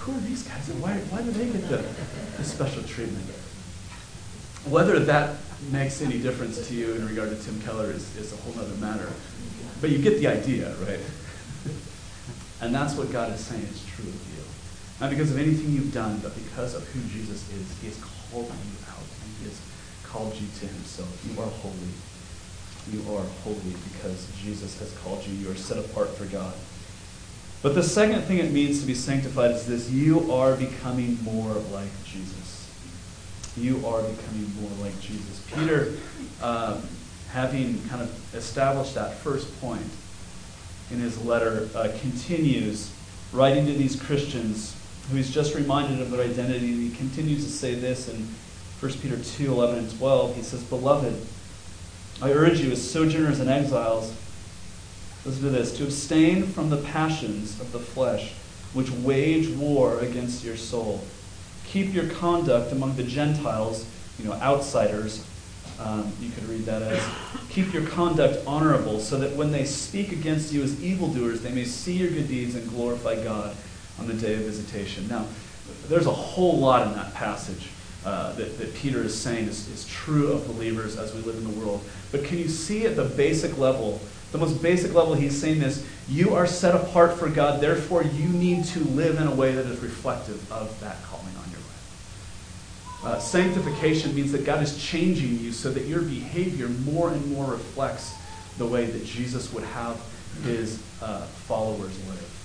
[0.00, 1.84] Who are these guys and why, why do they get the,
[2.36, 3.24] the special treatment?
[4.64, 5.36] Whether that
[5.70, 8.74] makes any difference to you in regard to Tim Keller is, is a whole other
[8.76, 9.08] matter.
[9.80, 11.00] But you get the idea, right?
[12.62, 14.44] and that's what God is saying is true of you.
[15.00, 17.80] Not because of anything you've done, but because of who Jesus is.
[17.80, 19.60] He has called you out, and He has
[20.04, 21.08] called you to Himself.
[21.28, 21.92] You are holy.
[22.92, 25.34] You are holy because Jesus has called you.
[25.34, 26.54] You are set apart for God.
[27.62, 31.52] But the second thing it means to be sanctified is this you are becoming more
[31.72, 32.70] like Jesus.
[33.56, 35.42] You are becoming more like Jesus.
[35.54, 35.92] Peter,
[36.42, 36.82] um,
[37.30, 39.82] having kind of established that first point
[40.90, 42.92] in his letter, uh, continues
[43.32, 44.74] writing to these Christians
[45.10, 46.72] who he's just reminded of their identity.
[46.72, 48.26] And he continues to say this in
[48.80, 50.36] 1 Peter 2 11 and 12.
[50.36, 51.26] He says, Beloved,
[52.22, 54.14] I urge you as sojourners and exiles,
[55.24, 58.32] listen to this, to abstain from the passions of the flesh
[58.72, 61.02] which wage war against your soul.
[61.66, 63.86] Keep your conduct among the Gentiles,
[64.18, 65.26] you know, outsiders.
[65.78, 67.02] Um, you could read that as
[67.48, 71.64] keep your conduct honorable, so that when they speak against you as evildoers, they may
[71.64, 73.56] see your good deeds and glorify God
[73.98, 75.08] on the day of visitation.
[75.08, 75.26] Now,
[75.88, 77.70] there's a whole lot in that passage
[78.04, 81.44] uh, that, that Peter is saying is, is true of believers as we live in
[81.44, 81.82] the world.
[82.12, 84.00] But can you see at the basic level,
[84.32, 88.28] the most basic level, he's saying this you are set apart for God, therefore, you
[88.28, 93.04] need to live in a way that is reflective of that calling on your life.
[93.04, 97.50] Uh, sanctification means that God is changing you so that your behavior more and more
[97.52, 98.14] reflects
[98.58, 100.00] the way that Jesus would have
[100.44, 102.36] his uh, followers live.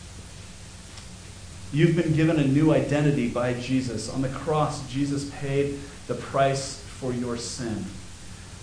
[1.73, 4.09] You've been given a new identity by Jesus.
[4.09, 7.83] On the cross, Jesus paid the price for your sin.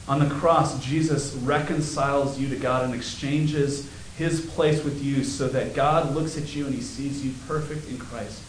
[0.08, 5.48] On the cross, Jesus reconciles you to God and exchanges his place with you so
[5.48, 8.42] that God looks at you and he sees you perfect in Christ.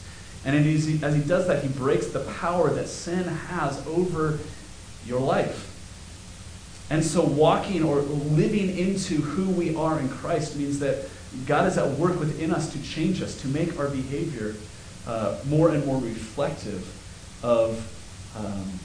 [0.45, 4.39] And as he, does that, he breaks the power that sin has over
[5.05, 5.69] your life.
[6.89, 11.07] And so, walking or living into who we are in Christ means that
[11.45, 14.55] God is at work within us to change us, to make our behavior
[15.07, 16.85] uh, more and more reflective
[17.41, 17.77] of,
[18.37, 18.79] um,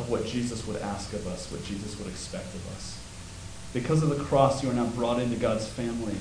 [0.00, 2.98] of what Jesus would ask of us, what Jesus would expect of us.
[3.72, 6.16] Because of the cross, you are now brought into God's family.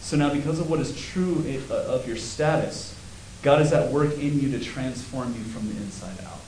[0.00, 2.96] So now, because of what is true uh, of your status,
[3.42, 6.38] God is at work in you to transform you from the inside out.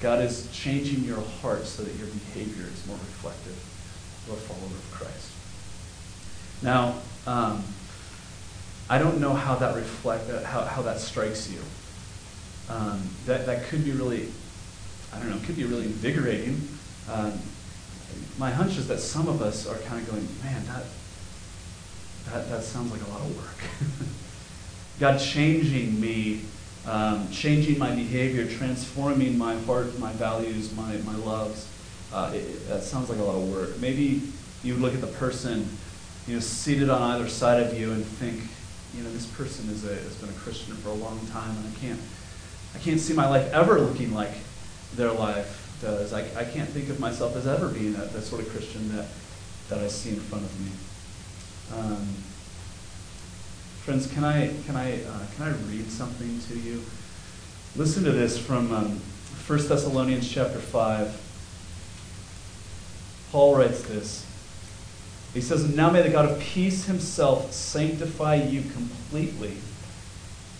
[0.00, 3.56] God is changing your heart so that your behavior is more reflective
[4.28, 5.30] of a follower of Christ.
[6.62, 7.64] Now, um,
[8.90, 11.60] I don't know how that reflect uh, how, how that strikes you.
[12.68, 14.28] Um, that that could be really,
[15.12, 16.68] I don't know, it could be really invigorating.
[17.10, 17.38] Um,
[18.38, 20.84] my hunch is that some of us are kind of going, man, that
[22.26, 24.08] that that sounds like a lot of work.
[25.00, 26.42] God changing me,
[26.86, 31.68] um, changing my behavior, transforming my heart, my values, my my loves.
[32.12, 33.78] Uh, it, that sounds like a lot of work.
[33.80, 34.22] Maybe
[34.62, 35.66] you would look at the person
[36.26, 38.40] you know, seated on either side of you and think,
[38.94, 41.74] you know, this person is a, has been a Christian for a long time, and
[41.74, 42.00] I can't,
[42.74, 44.32] I can't see my life ever looking like
[44.96, 46.12] their life does.
[46.12, 49.06] I, I can't think of myself as ever being a, that sort of Christian that
[49.72, 50.70] that I see in front of me.
[51.74, 52.06] Um,
[53.84, 56.82] friends, can I, can, I, uh, can I read something to you?
[57.74, 59.00] Listen to this from um,
[59.46, 61.20] 1 Thessalonians chapter 5.
[63.32, 64.26] Paul writes this.
[65.32, 69.56] He says, Now may the God of peace himself sanctify you completely.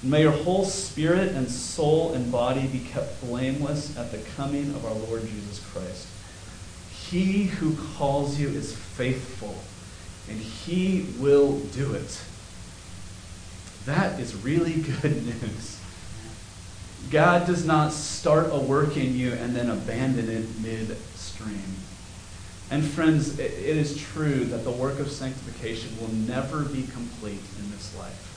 [0.02, 4.84] May your whole spirit and soul and body be kept blameless at the coming of
[4.84, 6.08] our Lord Jesus Christ.
[6.90, 9.54] He who calls you is faithful,
[10.28, 12.20] and he will do it.
[13.86, 15.78] That is really good news.
[17.10, 21.76] God does not start a work in you and then abandon it midstream.
[22.70, 27.70] And friends, it is true that the work of sanctification will never be complete in
[27.70, 28.31] this life.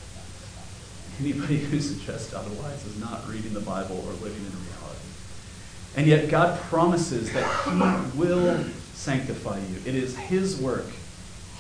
[1.20, 5.00] Anybody who suggests otherwise is not reading the Bible or living in reality.
[5.96, 9.78] And yet God promises that He will sanctify you.
[9.86, 10.88] It is His work.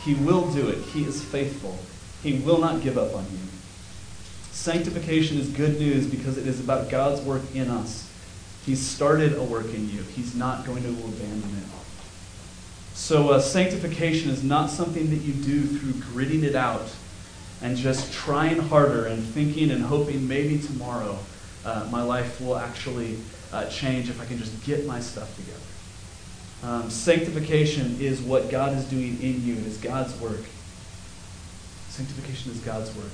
[0.03, 0.79] He will do it.
[0.85, 1.77] He is faithful.
[2.21, 3.39] He will not give up on you.
[4.51, 8.11] Sanctification is good news because it is about God's work in us.
[8.65, 10.01] He's started a work in you.
[10.01, 11.65] He's not going to abandon it.
[12.93, 16.89] So, uh, sanctification is not something that you do through gritting it out
[17.61, 21.17] and just trying harder and thinking and hoping maybe tomorrow
[21.65, 23.17] uh, my life will actually
[23.51, 25.59] uh, change if I can just get my stuff together.
[26.63, 29.53] Um, sanctification is what God is doing in you.
[29.53, 30.41] It is God's work.
[31.89, 33.11] Sanctification is God's work.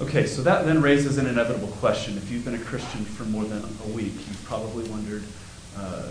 [0.00, 2.16] Okay, so that then raises an inevitable question.
[2.16, 5.22] If you've been a Christian for more than a week, you've probably wondered,
[5.76, 6.08] uh,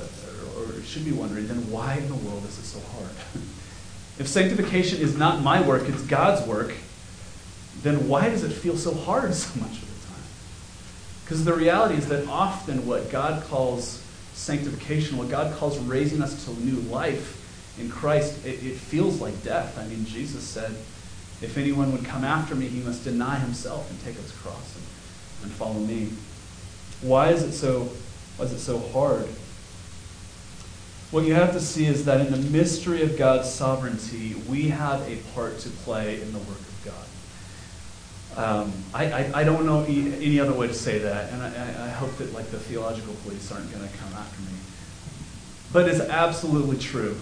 [0.58, 3.12] or should be wondering, then why in the world is it so hard?
[4.20, 6.74] if sanctification is not my work, it's God's work,
[7.82, 10.24] then why does it feel so hard so much of the time?
[11.24, 16.46] Because the reality is that often what God calls sanctification, what God calls raising us
[16.46, 17.40] to new life
[17.80, 19.78] in Christ, it, it feels like death.
[19.78, 20.72] I mean, Jesus said,
[21.42, 25.50] if anyone would come after me, he must deny himself and take his cross and,
[25.50, 26.10] and follow me.
[27.02, 27.90] Why is it so
[28.38, 29.28] why is it so hard?
[31.12, 35.08] What you have to see is that in the mystery of God's sovereignty, we have
[35.08, 36.63] a part to play in the work.
[38.36, 41.90] Um, I, I, I, don't know any other way to say that, and I, I
[41.90, 44.58] hope that like the theological police aren't going to come after me.
[45.72, 47.16] But it's absolutely true.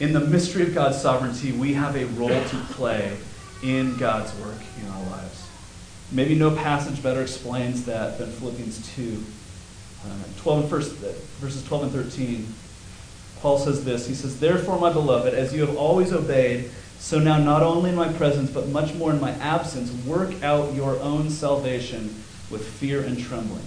[0.00, 3.16] In the mystery of God's sovereignty, we have a role to play
[3.62, 5.48] in God's work in our lives.
[6.12, 9.24] Maybe no passage better explains that than Philippians 2.
[10.04, 10.92] Uh, 12 and first,
[11.40, 12.54] verses 12 and 13.
[13.40, 16.70] Paul says this He says, Therefore, my beloved, as you have always obeyed,
[17.00, 20.74] so now not only in my presence, but much more in my absence, work out
[20.74, 23.64] your own salvation with fear and trembling.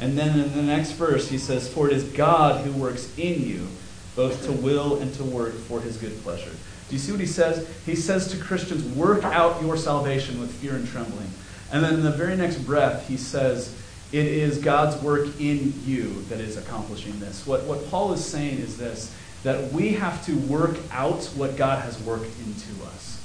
[0.00, 3.42] And then in the next verse, he says, For it is God who works in
[3.46, 3.68] you,
[4.16, 6.50] both to will and to work for his good pleasure.
[6.88, 7.68] Do you see what he says?
[7.84, 11.30] He says to Christians, Work out your salvation with fear and trembling.
[11.70, 13.74] And then in the very next breath, he says,
[14.12, 17.46] it is God's work in you that is accomplishing this.
[17.46, 21.82] What, what Paul is saying is this that we have to work out what God
[21.82, 23.22] has worked into us.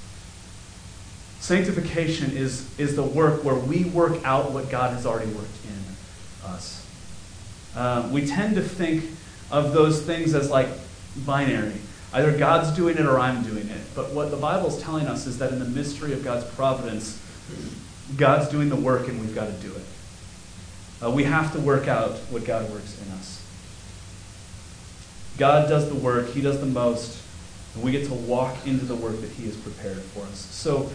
[1.40, 6.50] Sanctification is, is the work where we work out what God has already worked in
[6.50, 6.86] us.
[7.76, 9.06] Um, we tend to think
[9.50, 10.68] of those things as like
[11.26, 11.74] binary.
[12.14, 13.82] Either God's doing it or I'm doing it.
[13.96, 17.20] But what the Bible is telling us is that in the mystery of God's providence,
[18.18, 19.84] God's doing the work and we've got to do it.
[21.04, 23.21] Uh, we have to work out what God works in us.
[25.42, 27.20] God does the work, He does the most,
[27.74, 30.38] and we get to walk into the work that He has prepared for us.
[30.38, 30.88] So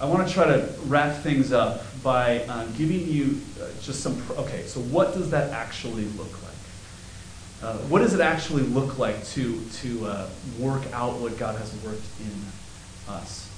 [0.00, 4.20] I want to try to wrap things up by um, giving you uh, just some.
[4.32, 7.62] Okay, so what does that actually look like?
[7.62, 11.72] Uh, what does it actually look like to, to uh, work out what God has
[11.84, 13.48] worked in us?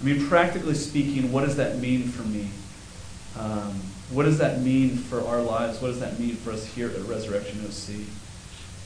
[0.00, 2.48] I mean, practically speaking, what does that mean for me?
[3.38, 5.80] Um, what does that mean for our lives?
[5.80, 8.04] What does that mean for us here at Resurrection OC?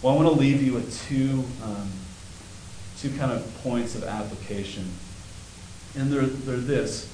[0.02, 1.90] Well, I want to leave you with two, um,
[2.98, 4.88] two kind of points of application.
[5.94, 7.12] And they're, they're this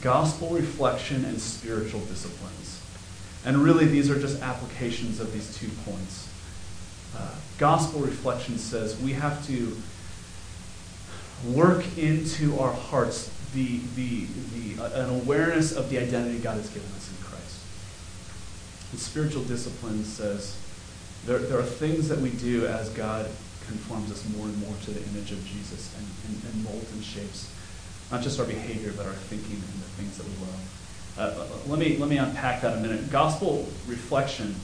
[0.00, 2.80] gospel reflection and spiritual disciplines.
[3.44, 6.28] And really, these are just applications of these two points.
[7.16, 9.76] Uh, gospel reflection says we have to
[11.52, 16.68] work into our hearts the, the, the, uh, an awareness of the identity God has
[16.68, 17.60] given us in Christ.
[18.92, 20.56] And spiritual discipline says
[21.26, 23.26] there, there are things that we do as God
[23.66, 27.02] conforms us more and more to the image of Jesus and, and, and molds and
[27.02, 27.50] shapes
[28.10, 30.60] not just our behavior, but our thinking and the things that we love.
[31.16, 33.10] Uh, let, me, let me unpack that a minute.
[33.10, 34.54] Gospel reflection,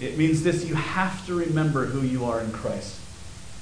[0.00, 3.00] it means this you have to remember who you are in Christ.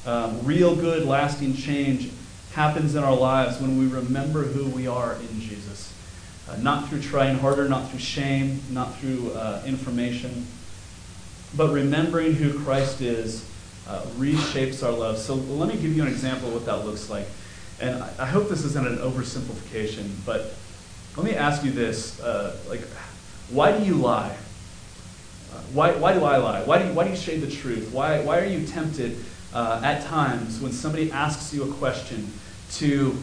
[0.04, 2.10] Um, real good, lasting change
[2.52, 5.92] happens in our lives when we remember who we are in Jesus.
[6.48, 10.46] Uh, not through trying harder, not through shame, not through uh, information,
[11.57, 13.48] but remembering who Christ is
[13.88, 15.18] uh, reshapes our love.
[15.18, 17.26] So let me give you an example of what that looks like.
[17.80, 20.55] And I, I hope this isn't an oversimplification, but
[21.16, 22.80] let me ask you this: uh, like,
[23.50, 24.36] why do you lie?
[25.53, 26.62] Uh, why, why do I lie?
[26.62, 27.92] Why do you, why do you shade the truth?
[27.92, 29.22] Why, why are you tempted
[29.53, 32.32] uh, at times when somebody asks you a question
[32.72, 33.16] to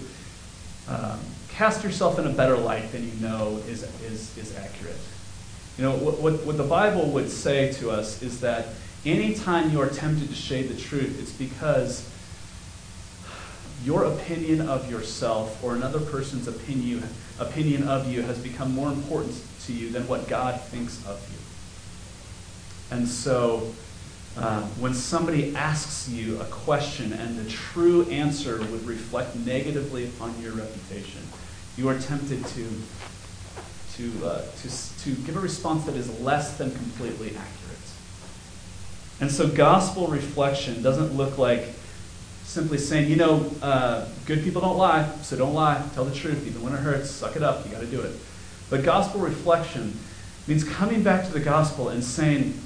[0.88, 1.19] um,
[1.49, 4.97] cast yourself in a better light than you know is, is, is accurate?
[5.80, 8.65] You know, what, what, what the Bible would say to us is that
[9.05, 12.05] anytime you are tempted to shade the truth, it's because
[13.86, 17.07] your opinion of yourself or another person's opinion,
[17.39, 22.97] opinion of you has become more important to you than what God thinks of you.
[22.97, 23.73] And so,
[24.36, 30.41] uh, when somebody asks you a question and the true answer would reflect negatively upon
[30.41, 31.21] your reputation,
[31.77, 32.67] you are tempted to,
[33.93, 34.69] to, uh, to,
[35.03, 37.77] to give a response that is less than completely accurate.
[39.21, 41.65] And so, gospel reflection doesn't look like
[42.43, 45.83] simply saying, you know, uh, good people don't lie, so don't lie.
[45.93, 47.11] Tell the truth, even when it hurts.
[47.11, 47.65] Suck it up.
[47.65, 48.15] You got to do it.
[48.69, 49.97] But gospel reflection
[50.47, 52.59] means coming back to the gospel and saying,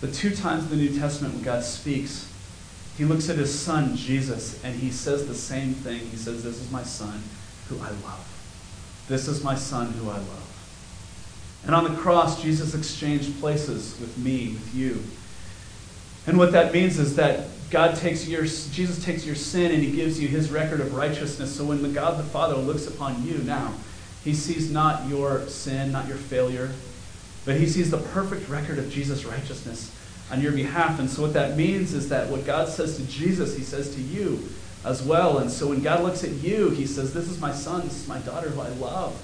[0.00, 2.28] the two times in the New Testament when God speaks,
[2.96, 6.00] he looks at his son, Jesus, and he says the same thing.
[6.10, 7.22] He says, This is my son
[7.68, 8.31] who I love.
[9.12, 11.60] This is my son who I love.
[11.66, 15.02] And on the cross, Jesus exchanged places with me, with you.
[16.26, 19.92] And what that means is that God takes your, Jesus takes your sin and he
[19.92, 21.54] gives you his record of righteousness.
[21.54, 23.74] So when the God the Father looks upon you now,
[24.24, 26.70] he sees not your sin, not your failure,
[27.44, 29.94] but he sees the perfect record of Jesus' righteousness
[30.30, 30.98] on your behalf.
[30.98, 34.00] And so what that means is that what God says to Jesus, he says to
[34.00, 34.48] you
[34.84, 35.38] as well.
[35.38, 38.08] And so when God looks at you, he says, This is my son, this is
[38.08, 39.20] my daughter who I love.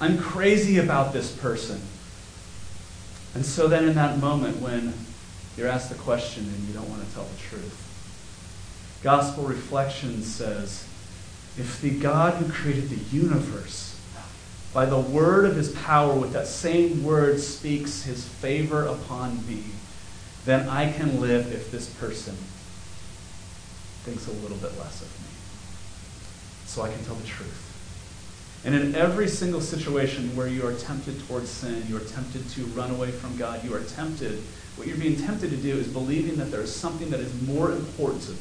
[0.00, 1.80] I'm crazy about this person.
[3.34, 4.94] And so then in that moment when
[5.56, 7.82] you're asked a question and you don't want to tell the truth.
[9.02, 10.86] Gospel reflection says
[11.58, 13.98] if the God who created the universe,
[14.74, 19.64] by the word of his power, with that same word, speaks his favor upon me,
[20.44, 22.36] then I can live if this person
[24.06, 25.28] thinks a little bit less of me.
[26.66, 27.62] So I can tell the truth.
[28.64, 32.62] And in every single situation where you are tempted towards sin, you are tempted to
[32.66, 34.42] run away from God, you are tempted
[34.76, 37.72] what you're being tempted to do is believing that there is something that is more
[37.72, 38.36] important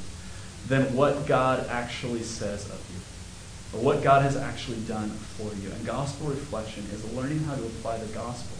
[0.68, 5.72] than what God actually says of you, or what God has actually done for you.
[5.72, 8.57] And gospel reflection is learning how to apply the gospel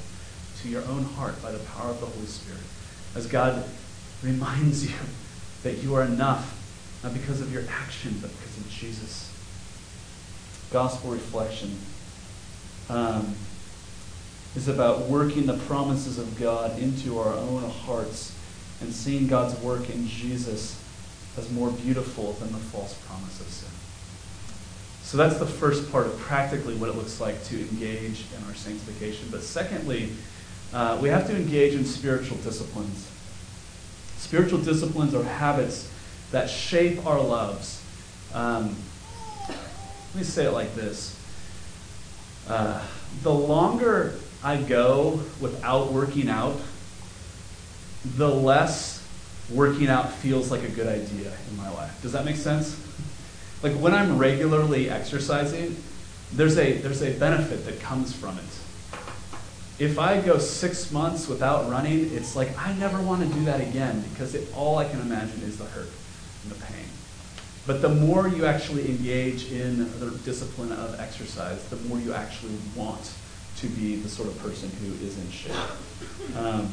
[0.62, 2.62] to your own heart by the power of the Holy Spirit.
[3.14, 3.66] As God
[4.24, 4.96] reminds you
[5.64, 6.55] that you are enough,
[7.06, 9.32] not because of your action, but because of Jesus.
[10.74, 11.78] Gospel reflection.
[12.90, 13.36] Um,
[14.56, 18.36] is about working the promises of God into our own hearts
[18.82, 20.82] and seeing God's work in Jesus
[21.38, 23.70] as more beautiful than the false promise of sin.
[25.04, 28.56] So that's the first part of practically what it looks like to engage in our
[28.56, 29.28] sanctification.
[29.30, 30.10] But secondly,
[30.74, 33.08] uh, we have to engage in spiritual disciplines.
[34.18, 35.92] Spiritual disciplines are habits
[36.32, 37.82] that shape our loves.
[38.34, 38.76] Um,
[39.48, 41.20] let me say it like this.
[42.48, 42.82] Uh,
[43.24, 46.60] the longer I go without working out,
[48.04, 49.06] the less
[49.50, 52.02] working out feels like a good idea in my life.
[52.02, 52.80] Does that make sense?
[53.64, 55.76] Like when I'm regularly exercising,
[56.34, 58.44] there's a there's a benefit that comes from it.
[59.78, 63.62] If I go six months without running, it's like I never want to do that
[63.62, 65.90] again because it, all I can imagine is the hurt
[66.46, 66.86] and the pain.
[67.68, 72.56] But the more you actually engage in the discipline of exercise, the more you actually
[72.76, 73.12] want
[73.58, 75.56] to be the sort of person who is in shape.
[76.38, 76.70] Um,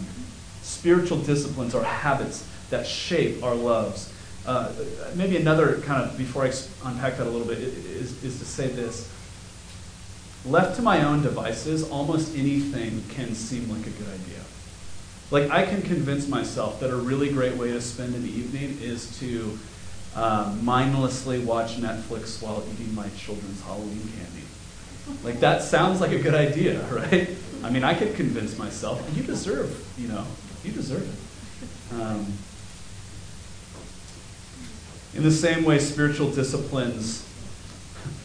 [0.62, 4.12] spiritual disciplines are habits that shape our loves.
[4.44, 4.72] Uh,
[5.14, 6.52] maybe another kind of, before I
[6.84, 9.10] unpack that a little bit, is, is to say this.
[10.44, 14.41] Left to my own devices, almost anything can seem like a good idea.
[15.32, 19.18] Like, I can convince myself that a really great way to spend an evening is
[19.18, 19.58] to
[20.14, 24.42] um, mindlessly watch Netflix while eating my children's Halloween candy.
[25.24, 27.30] Like that sounds like a good idea, right?
[27.64, 30.26] I mean, I could convince myself, you deserve, you know,
[30.64, 31.94] you deserve it.
[31.94, 32.32] Um,
[35.14, 37.26] in the same way, spiritual disciplines,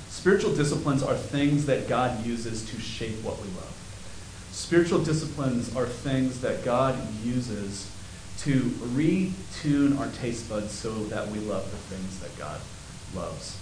[0.10, 3.67] spiritual disciplines are things that God uses to shape what we love.
[4.58, 7.92] Spiritual disciplines are things that God uses
[8.40, 12.60] to retune our taste buds so that we love the things that God
[13.16, 13.56] loves.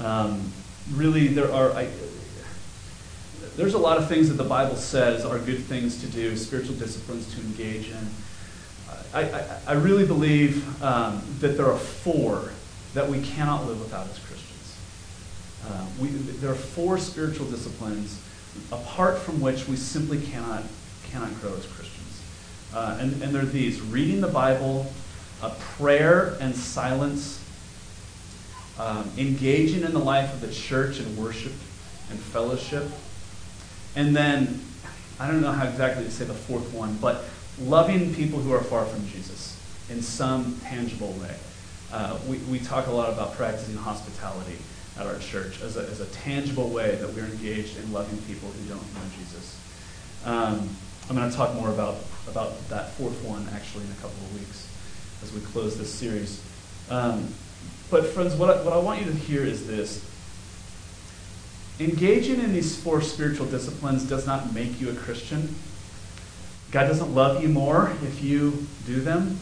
[0.00, 0.52] Um,
[0.92, 1.70] really, there are.
[1.70, 1.88] I,
[3.56, 6.74] there's a lot of things that the Bible says are good things to do, spiritual
[6.74, 8.08] disciplines to engage in.
[9.14, 12.50] I, I, I really believe um, that there are four
[12.94, 14.76] that we cannot live without as Christians.
[15.68, 18.20] Uh, we, there are four spiritual disciplines
[18.72, 20.64] apart from which we simply cannot,
[21.10, 22.22] cannot grow as Christians.
[22.74, 24.92] Uh, and, and they're these reading the Bible,
[25.42, 27.42] uh, prayer and silence,
[28.78, 31.52] um, engaging in the life of the church and worship
[32.10, 32.84] and fellowship.
[33.94, 34.60] And then,
[35.18, 37.24] I don't know how exactly to say the fourth one, but
[37.58, 41.34] loving people who are far from Jesus in some tangible way.
[41.92, 44.56] Uh, we, we talk a lot about practicing hospitality
[44.98, 48.48] at our church as a, as a tangible way that we're engaged in loving people
[48.48, 49.60] who don't know Jesus.
[50.24, 50.68] Um,
[51.08, 51.96] I'm going to talk more about,
[52.28, 54.68] about that fourth one actually in a couple of weeks
[55.22, 56.42] as we close this series.
[56.90, 57.32] Um,
[57.90, 60.04] but, friends, what I, what I want you to hear is this
[61.78, 65.54] engaging in these four spiritual disciplines does not make you a Christian.
[66.72, 69.38] God doesn't love you more if you do them.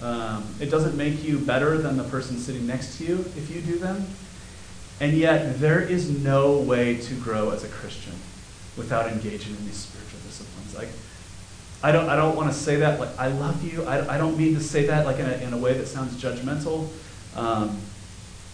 [0.00, 3.60] Um, it doesn't make you better than the person sitting next to you if you
[3.60, 4.06] do them.
[5.00, 8.14] And yet, there is no way to grow as a Christian
[8.76, 10.74] without engaging in these spiritual disciplines.
[10.74, 10.88] Like,
[11.82, 13.84] I don't, I don't want to say that like I love you.
[13.84, 16.20] I, I don't mean to say that like in a, in a way that sounds
[16.20, 16.88] judgmental.
[17.36, 17.78] Um,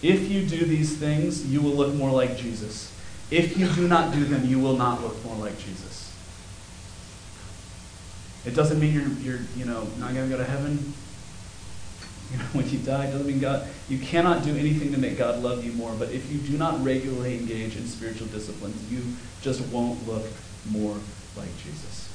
[0.01, 2.93] if you do these things, you will look more like Jesus.
[3.31, 6.13] If you do not do them, you will not look more like Jesus.
[8.45, 10.93] It doesn't mean you're, you're you know, not going to go to heaven
[12.33, 13.05] you know, when you die.
[13.05, 15.93] Doesn't mean God, you cannot do anything to make God love you more.
[15.97, 19.01] But if you do not regularly engage in spiritual disciplines, you
[19.41, 20.25] just won't look
[20.69, 20.97] more
[21.37, 22.09] like Jesus.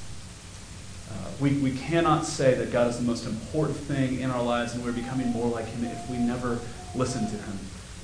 [1.09, 4.75] Uh, we, we cannot say that God is the most important thing in our lives
[4.75, 6.59] and we're becoming more like Him if we never
[6.93, 7.59] listen to Him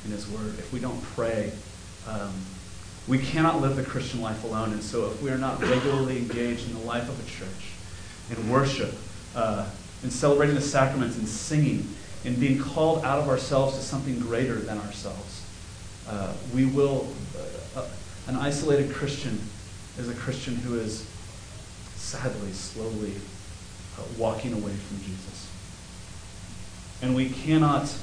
[0.06, 1.52] in His Word, if we don't pray.
[2.08, 2.34] Um,
[3.08, 4.74] we cannot live the Christian life alone.
[4.74, 7.74] And so if we are not regularly engaged in the life of a church,
[8.32, 8.94] in worship,
[9.36, 9.70] uh,
[10.04, 11.88] in celebrating the sacraments, and singing,
[12.26, 15.46] in being called out of ourselves to something greater than ourselves,
[16.10, 17.08] uh, we will,
[17.76, 17.88] uh, uh
[18.28, 19.40] an isolated Christian
[19.98, 21.08] is a Christian who is
[21.96, 23.14] sadly, slowly
[23.98, 25.50] uh, walking away from Jesus.
[27.02, 27.94] And we cannot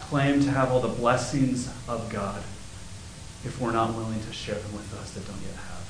[0.00, 2.42] claim to have all the blessings of God
[3.44, 5.82] if we're not willing to share them with those that don't yet have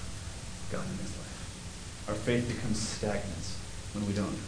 [0.72, 2.06] God in his life.
[2.08, 3.56] Our faith becomes stagnant
[3.94, 4.38] when we don't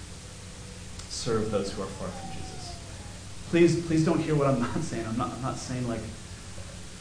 [1.08, 2.43] serve those who are far from Jesus.
[3.54, 5.06] Please, please don't hear what I'm not saying.
[5.06, 6.00] I'm not, I'm not saying like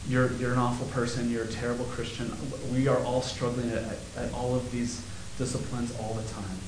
[0.08, 2.32] you're, you're an awful person, you're a terrible Christian.
[2.72, 3.82] We are all struggling at,
[4.16, 5.04] at, all of these
[5.36, 6.58] disciplines all the time.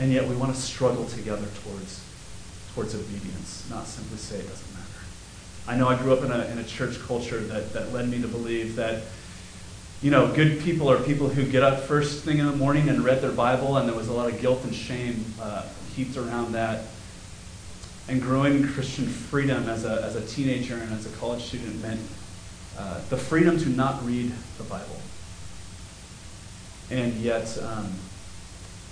[0.00, 2.02] And yet we want to struggle together towards,
[2.72, 5.04] towards obedience, not simply say it doesn't matter.
[5.66, 8.22] I know I grew up in a, in a church culture that, that led me
[8.22, 9.02] to believe that,
[10.00, 13.04] you know, good people are people who get up first thing in the morning and
[13.04, 16.52] read their Bible, and there was a lot of guilt and shame uh, heaped around
[16.52, 16.84] that.
[18.08, 22.00] And growing Christian freedom as a, as a teenager and as a college student meant
[22.78, 24.98] uh, the freedom to not read the Bible
[26.90, 27.92] and yet, um,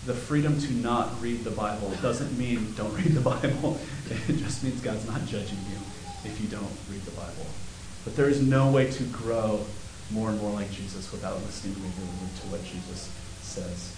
[0.05, 3.79] the freedom to not read the Bible doesn't mean don't read the Bible.
[4.29, 5.79] It just means God's not judging you
[6.25, 7.47] if you don't read the Bible.
[8.05, 9.65] But there is no way to grow
[10.13, 13.11] more and more like Jesus without listening regularly to what Jesus
[13.43, 13.97] says.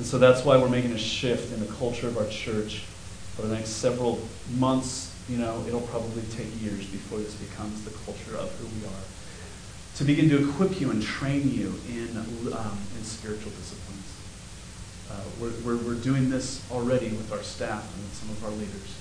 [0.00, 2.84] And so that's why we're making a shift in the culture of our church
[3.36, 4.18] for the next several
[4.56, 5.14] months.
[5.28, 9.04] You know, it'll probably take years before this becomes the culture of who we are
[9.96, 14.08] to begin to equip you and train you in, um, in spiritual disciplines.
[15.12, 18.52] Uh, we're, we're, we're, doing this already with our staff and with some of our
[18.52, 18.96] leaders.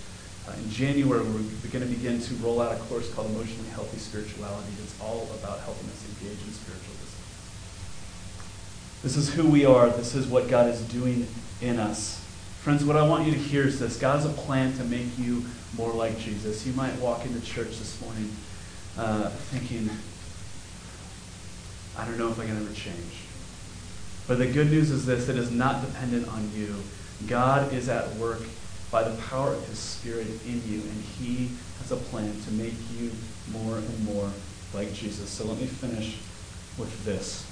[0.50, 4.00] Uh, in January, we're going to begin to roll out a course called Emotionally Healthy
[4.00, 4.68] Spirituality.
[4.84, 6.99] It's all about helping us engage in spiritual.
[9.02, 9.90] This is who we are.
[9.90, 11.26] This is what God is doing
[11.62, 12.24] in us.
[12.62, 15.18] Friends, what I want you to hear is this God has a plan to make
[15.18, 15.46] you
[15.78, 16.68] more like Jesus.
[16.68, 18.30] You might walk into church this morning
[18.98, 19.90] uh, thinking,
[21.98, 23.24] I don't know if I can ever change.
[24.28, 26.76] But the good news is this it is not dependent on you.
[27.28, 28.42] God is at work
[28.92, 32.74] by the power of his Spirit in you, and he has a plan to make
[32.98, 33.12] you
[33.52, 34.30] more and more
[34.74, 35.30] like Jesus.
[35.30, 36.18] So let me finish
[36.78, 37.49] with this.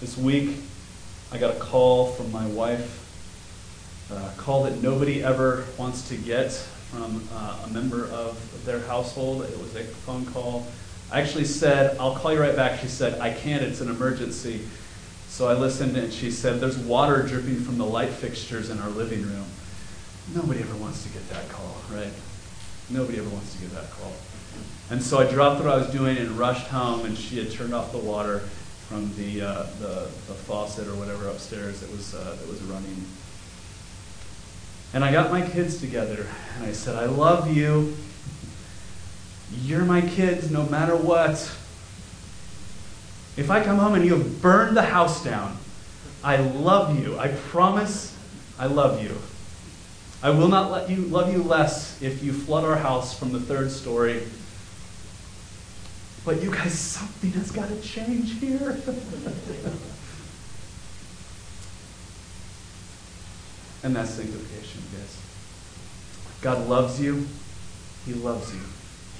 [0.00, 0.56] This week,
[1.32, 3.02] I got a call from my wife,
[4.10, 9.42] a call that nobody ever wants to get from uh, a member of their household.
[9.42, 10.66] It was a phone call
[11.10, 12.80] I actually said, I'll call you right back.
[12.80, 14.62] She said, I can't, it's an emergency.
[15.28, 18.88] So I listened, and she said, There's water dripping from the light fixtures in our
[18.88, 19.44] living room.
[20.34, 22.12] Nobody ever wants to get that call, right?
[22.90, 24.12] Nobody ever wants to get that call.
[24.90, 27.74] And so I dropped what I was doing and rushed home, and she had turned
[27.74, 28.42] off the water
[28.88, 33.04] from the, uh, the, the, faucet or whatever upstairs that was, uh, that was running.
[34.94, 36.26] And I got my kids together,
[36.56, 37.96] and I said, I love you.
[39.62, 41.34] You're my kids no matter what.
[43.36, 45.58] If I come home and you have burned the house down,
[46.22, 47.18] I love you.
[47.18, 48.16] I promise
[48.58, 49.16] I love you.
[50.22, 53.40] I will not let you love you less if you flood our house from the
[53.40, 54.22] third story.
[56.26, 58.70] But you guys, something has got to change here.
[63.84, 65.22] and that's sanctification, guys.
[66.42, 67.28] God loves you.
[68.04, 68.60] He loves you.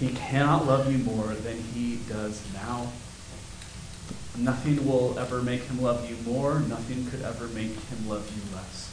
[0.00, 2.88] He cannot love you more than he does now.
[4.36, 6.58] Nothing will ever make him love you more.
[6.58, 8.92] Nothing could ever make him love you less.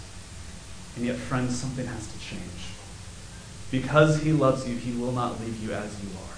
[0.96, 2.42] And yet, friends, something has to change.
[3.72, 6.33] Because he loves you, he will not leave you as you are.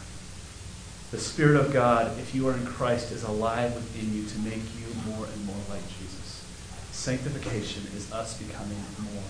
[1.12, 4.64] The Spirit of God, if you are in Christ, is alive within you to make
[4.76, 6.44] you more and more like Jesus.
[6.92, 9.24] Sanctification is us becoming more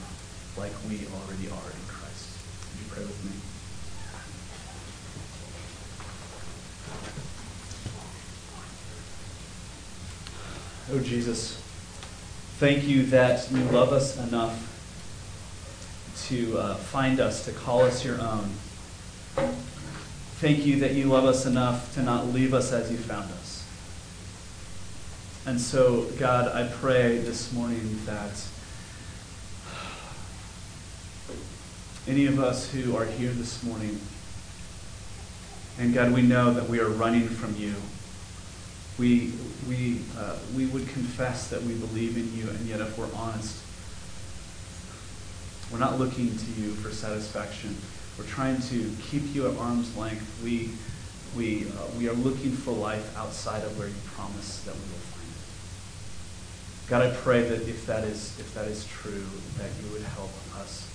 [0.58, 2.38] like we already are in Christ.
[2.72, 3.32] Would you pray with me?
[10.92, 11.62] Oh, Jesus,
[12.60, 14.72] thank you that you love us enough
[16.28, 18.50] to uh, find us, to call us your own.
[20.46, 23.66] Thank you that you love us enough to not leave us as you found us.
[25.48, 28.48] And so, God, I pray this morning that
[32.08, 34.00] any of us who are here this morning,
[35.80, 37.74] and God, we know that we are running from you
[39.00, 39.34] we,
[39.68, 43.62] we, uh, we would confess that we believe in you, and yet if we're honest,
[45.72, 47.76] we're not looking to you for satisfaction.
[48.18, 50.42] We're trying to keep you at arm's length.
[50.44, 50.72] We,
[51.36, 55.06] we, uh, we are looking for life outside of where you promise that we will
[55.12, 56.90] find it.
[56.90, 59.26] God, I pray that if that is, if that is true,
[59.58, 60.90] that you would help us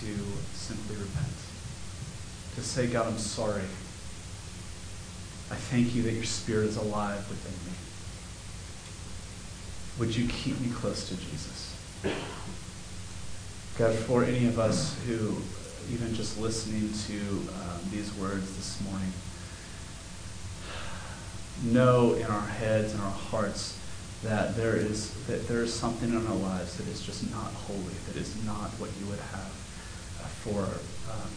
[0.00, 0.06] to
[0.52, 1.36] simply repent.
[2.56, 3.62] To say, God, I'm sorry
[5.52, 7.76] I thank you that your spirit is alive within me.
[9.98, 11.76] Would you keep me close to Jesus?
[13.76, 15.36] God, for any of us who,
[15.90, 17.20] even just listening to
[17.54, 19.12] um, these words this morning,
[21.64, 23.78] know in our heads and our hearts
[24.22, 27.94] that there is that there is something in our lives that is just not holy,
[28.06, 29.52] that is not what you would have
[30.20, 30.62] uh, for
[31.12, 31.30] um,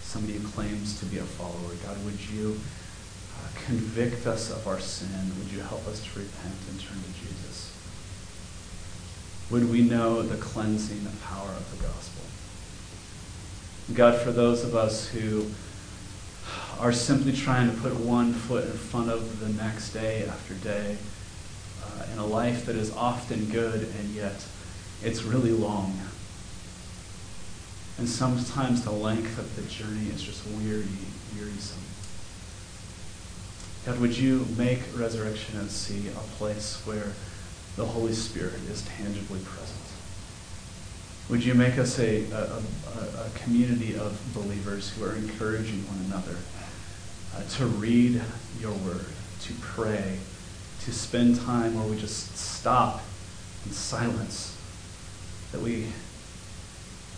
[0.00, 1.74] somebody who claims to be a follower.
[1.84, 2.58] God, would you
[3.66, 5.08] convict us of our sin.
[5.38, 7.72] Would you help us to repent and turn to Jesus?
[9.50, 11.51] Would we know the cleansing power the gospel?
[13.94, 15.46] God, for those of us who
[16.78, 20.96] are simply trying to put one foot in front of the next day after day
[21.84, 24.46] uh, in a life that is often good and yet
[25.02, 25.98] it's really long.
[27.98, 30.86] And sometimes the length of the journey is just weary,
[31.36, 31.82] wearisome.
[33.84, 37.12] God, would you make Resurrection OC a place where
[37.76, 39.81] the Holy Spirit is tangibly present?
[41.28, 46.36] Would you make us a, a, a, community of believers who are encouraging one another
[47.34, 48.20] uh, to read
[48.60, 49.06] your word,
[49.42, 50.18] to pray,
[50.80, 53.02] to spend time where we just stop
[53.64, 54.56] in silence,
[55.52, 55.86] that we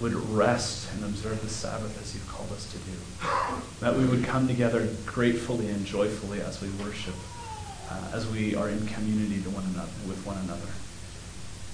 [0.01, 3.63] would rest and observe the Sabbath as you've called us to do.
[3.81, 7.15] That we would come together gratefully and joyfully as we worship,
[7.91, 10.69] uh, as we are in community to one another, with one another.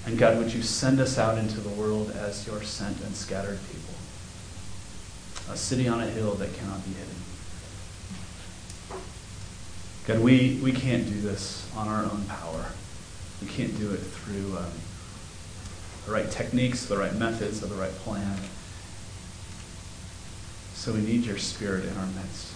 [0.07, 3.59] And God, would you send us out into the world as your sent and scattered
[3.71, 3.95] people,
[5.53, 7.15] a city on a hill that cannot be hidden.
[10.07, 12.67] God, we, we can't do this on our own power.
[13.43, 14.73] We can't do it through um,
[16.07, 18.37] the right techniques, the right methods, or the right plan.
[20.75, 22.55] So we need your spirit in our midst.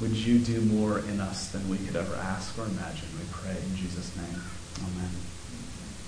[0.00, 3.08] Would you do more in us than we could ever ask or imagine?
[3.18, 4.42] We pray in Jesus' name.
[4.78, 5.27] Amen.